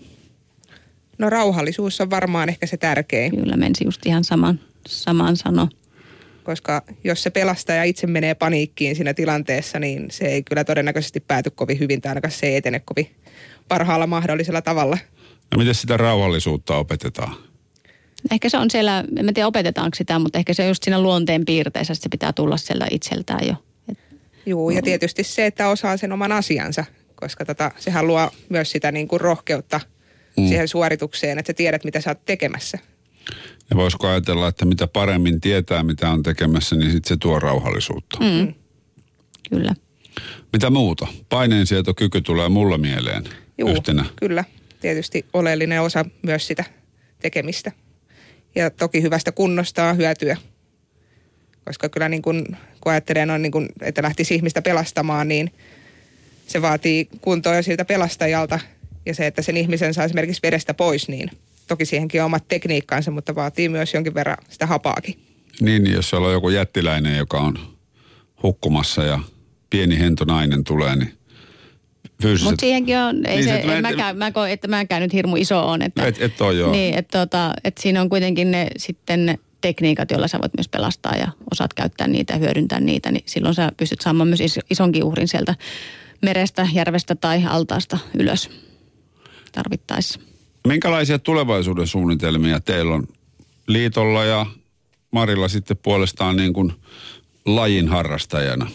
[1.17, 5.69] No rauhallisuus on varmaan ehkä se tärkein, Kyllä menisi just ihan saman, saman sano.
[6.43, 11.49] koska jos se pelastaja itse menee paniikkiin siinä tilanteessa, niin se ei kyllä todennäköisesti pääty
[11.49, 13.15] kovin hyvin tai ainakaan se ei etene kovin
[13.67, 14.97] parhaalla mahdollisella tavalla.
[15.51, 17.35] No miten sitä rauhallisuutta opetetaan?
[18.31, 21.01] Ehkä se on siellä, en mä tiedä opetetaanko sitä, mutta ehkä se on just siinä
[21.01, 23.55] luonteen piirteessä, että se pitää tulla sieltä itseltään jo.
[23.91, 23.97] Et,
[24.45, 26.85] Juu, ja tietysti se, että osaa sen oman asiansa,
[27.15, 29.79] koska tota, sehän luo myös sitä niin kuin rohkeutta
[30.37, 30.47] mm.
[30.47, 32.79] siihen suoritukseen, että sä tiedät, mitä sä oot tekemässä.
[33.69, 38.17] Ja voisiko ajatella, että mitä paremmin tietää, mitä on tekemässä, niin sitten se tuo rauhallisuutta.
[38.19, 38.53] mm,
[39.49, 39.73] kyllä.
[40.53, 41.07] Mitä muuta?
[41.29, 43.23] Paineensietokyky tulee mulla mieleen
[43.57, 44.05] Juu, yhtenä.
[44.15, 44.43] kyllä.
[44.81, 46.63] Tietysti oleellinen osa myös sitä
[47.19, 47.71] tekemistä.
[48.55, 50.37] Ja toki hyvästä kunnosta on hyötyä.
[51.65, 52.45] Koska kyllä niin kuin,
[52.81, 55.51] kun ajattelee, noin niin kuin, että lähtisi ihmistä pelastamaan, niin
[56.47, 58.59] se vaatii kuntoa jo siltä pelastajalta.
[59.05, 61.29] Ja se, että sen ihmisen saa esimerkiksi vedestä pois, niin
[61.67, 65.19] toki siihenkin on omat tekniikkaansa, mutta vaatii myös jonkin verran sitä hapaakin.
[65.61, 67.57] Niin, niin, jos siellä on joku jättiläinen, joka on
[68.43, 69.19] hukkumassa ja
[69.69, 71.13] pieni hento nainen tulee, niin
[72.21, 72.51] fyysiset...
[72.51, 74.67] Mutta siihenkin on, ei Niin se, se, että mä en en- mäkään, mä koen, että
[74.67, 75.81] mäkään nyt hirmu iso on.
[75.81, 76.71] Että, Et- et oo, joo.
[76.71, 80.69] Niin, että, tota, että siinä on kuitenkin ne sitten ne tekniikat, joilla sä voit myös
[80.69, 84.59] pelastaa ja osaat käyttää niitä ja hyödyntää niitä, niin silloin sä pystyt saamaan myös is-
[84.69, 85.55] isonkin uhrin sieltä
[86.21, 88.49] merestä, järvestä tai altaasta ylös
[89.55, 90.19] tarvittaessa.
[90.67, 93.07] Minkälaisia tulevaisuuden suunnitelmia teillä on
[93.67, 94.45] liitolla ja
[95.11, 96.73] Marilla sitten puolestaan niin kuin
[97.45, 98.71] lajin harrastajana?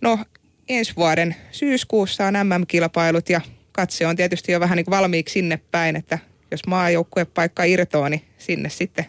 [0.00, 0.18] No
[0.68, 3.40] ensi vuoden syyskuussa on MM-kilpailut ja
[3.72, 6.18] katse on tietysti jo vähän niin kuin valmiiksi sinne päin, että
[6.50, 9.06] jos maajoukkuepaikka irtoaa, niin sinne sitten.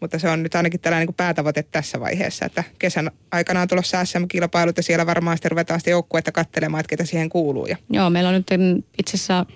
[0.00, 4.04] Mutta se on nyt ainakin tällainen niin päätavoite tässä vaiheessa, että kesän aikana on tulossa
[4.04, 7.66] SM-kilpailut ja siellä varmaan sitten ruvetaan sitä joukkuetta katselemaan, että ketä siihen kuuluu.
[7.66, 8.46] Ja Joo, meillä on nyt
[8.98, 9.46] itse asiassa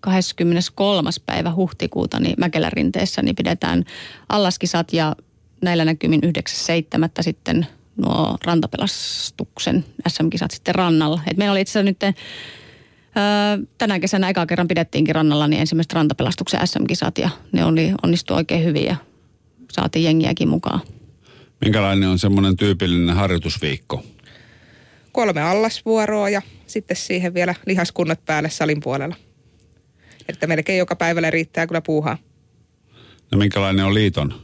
[0.00, 1.10] 23.
[1.26, 3.84] päivä huhtikuuta niin Mäkelän rinteessä niin pidetään
[4.28, 5.16] allaskisat ja
[5.62, 6.30] näillä näkymin 9.7.
[7.20, 11.20] sitten nuo rantapelastuksen SM-kisat sitten rannalla.
[11.30, 12.16] Et meillä oli itse asiassa nyt
[13.78, 18.64] tänä kesänä eka kerran pidettiinkin rannalla niin ensimmäiset rantapelastuksen SM-kisat ja ne oli, onnistui oikein
[18.64, 18.96] hyvin ja
[19.72, 20.80] saatiin jengiäkin mukaan.
[21.60, 24.02] Minkälainen on semmoinen tyypillinen harjoitusviikko?
[25.12, 29.16] kolme allasvuoroa ja sitten siihen vielä lihaskunnot päälle salin puolella.
[30.28, 32.18] Että melkein joka päivällä riittää kyllä puuhaa.
[33.32, 34.34] No minkälainen on liiton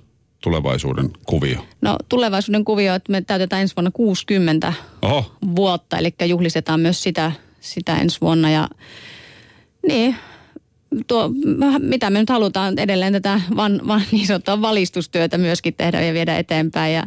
[0.41, 1.67] tulevaisuuden kuvio?
[1.81, 4.73] No tulevaisuuden kuvio, että me täytetään ensi vuonna 60
[5.03, 8.51] Oho, vuotta, eli juhlistetaan myös sitä, sitä ensi vuonna.
[8.51, 8.69] Ja
[9.89, 10.17] niin,
[11.07, 11.31] tuo,
[11.79, 16.39] mitä me nyt halutaan edelleen tätä van, van, niin sanottua valistustyötä myöskin tehdä ja viedä
[16.39, 16.95] eteenpäin.
[16.95, 17.07] Ja,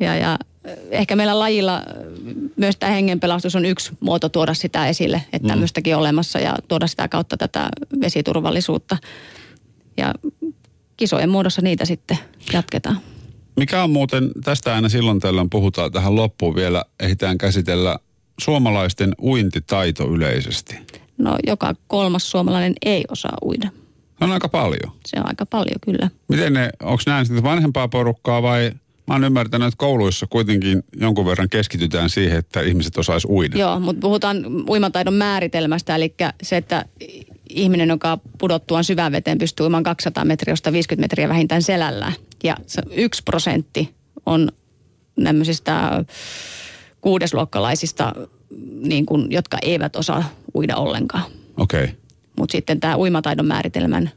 [0.00, 0.38] ja, ja
[0.90, 1.82] ehkä meillä lajilla
[2.56, 6.86] myös tämä hengenpelastus on yksi muoto tuoda sitä esille, että tämmöistäkin on olemassa ja tuoda
[6.86, 7.68] sitä kautta tätä
[8.00, 8.96] vesiturvallisuutta.
[9.96, 10.14] Ja
[10.96, 12.18] kisojen muodossa niitä sitten
[12.52, 13.00] jatketaan.
[13.56, 17.98] mikä on muuten, tästä aina silloin tällöin puhutaan tähän loppuun vielä, ehditään käsitellä
[18.40, 20.78] suomalaisten uintitaito yleisesti.
[21.20, 23.68] No joka kolmas suomalainen ei osaa uida.
[24.18, 24.92] Se on aika paljon.
[25.06, 26.10] Se on aika paljon kyllä.
[26.28, 28.72] Miten ne, onko näin sitten vanhempaa porukkaa vai
[29.06, 33.58] mä oon ymmärtänyt, että kouluissa kuitenkin jonkun verran keskitytään siihen, että ihmiset osais uida.
[33.58, 34.36] Joo, mutta puhutaan
[34.68, 36.84] uimataidon määritelmästä, eli se, että
[37.48, 42.12] ihminen, joka pudottuaan syvään veteen pystyy uimaan 200 metriä, josta 50 metriä vähintään selällään.
[42.42, 42.56] Ja
[42.90, 43.94] yksi prosentti
[44.26, 44.52] on
[45.24, 46.04] tämmöisistä
[47.00, 48.12] kuudesluokkalaisista,
[48.82, 51.24] niin kuin, jotka eivät osaa uida ollenkaan.
[51.56, 51.84] Okei.
[51.84, 51.96] Okay.
[52.38, 54.10] Mutta sitten tämä uimataidon määritelmän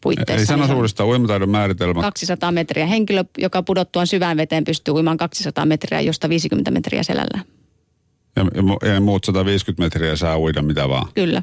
[0.00, 0.32] puitteissa.
[0.32, 2.00] Eli niin sano uudestaan uimataidon määritelmä.
[2.00, 2.86] 200 metriä.
[2.86, 7.44] Henkilö, joka pudottuaan syvään veteen pystyy uimaan 200 metriä, josta 50 metriä selällään.
[8.36, 8.46] Ja,
[8.82, 11.08] ja, ja muut 150 metriä saa uida mitä vaan.
[11.14, 11.42] Kyllä.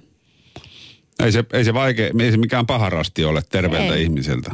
[1.19, 4.03] Ei se, ei se, vaikea, ei se mikään paha rasti ole terveeltä Ei.
[4.03, 4.51] ihmiseltä.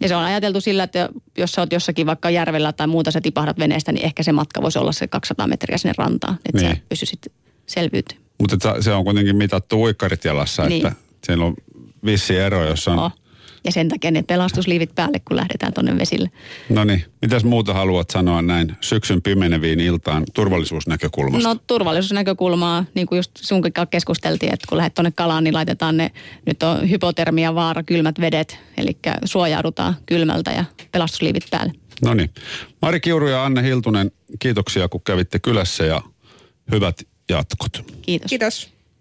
[0.00, 3.20] Ja se on ajateltu sillä, että jos sä oot jossakin vaikka järvellä tai muuta, sä
[3.20, 6.76] tipahdat veneestä, niin ehkä se matka voisi olla se 200 metriä sinne rantaan, että Niin.
[6.76, 7.32] sä pysyisit
[7.66, 8.24] selviytymään.
[8.40, 10.86] Mutta se on kuitenkin mitattu uikkarit jalassa, Niin.
[10.86, 11.54] että siellä on
[12.04, 12.98] vissi ero, jossa on...
[12.98, 13.12] Oh.
[13.64, 16.30] Ja sen takia ne pelastusliivit päälle, kun lähdetään tuonne vesille.
[16.68, 21.48] No niin, mitäs muuta haluat sanoa näin syksyn pimeneviin iltaan turvallisuusnäkökulmasta?
[21.48, 25.96] No turvallisuusnäkökulmaa, niin kuin just sunkin kanssa keskusteltiin, että kun lähdet tuonne kalaan, niin laitetaan
[25.96, 26.10] ne,
[26.46, 31.72] nyt on hypotermia vaara, kylmät vedet, eli suojaudutaan kylmältä ja pelastusliivit päälle.
[32.04, 32.30] No niin.
[32.82, 36.02] Mari Kiuru ja Anne Hiltunen, kiitoksia kun kävitte kylässä ja
[36.70, 37.84] hyvät jatkot.
[38.02, 38.28] Kiitos.
[38.28, 38.79] Kiitos.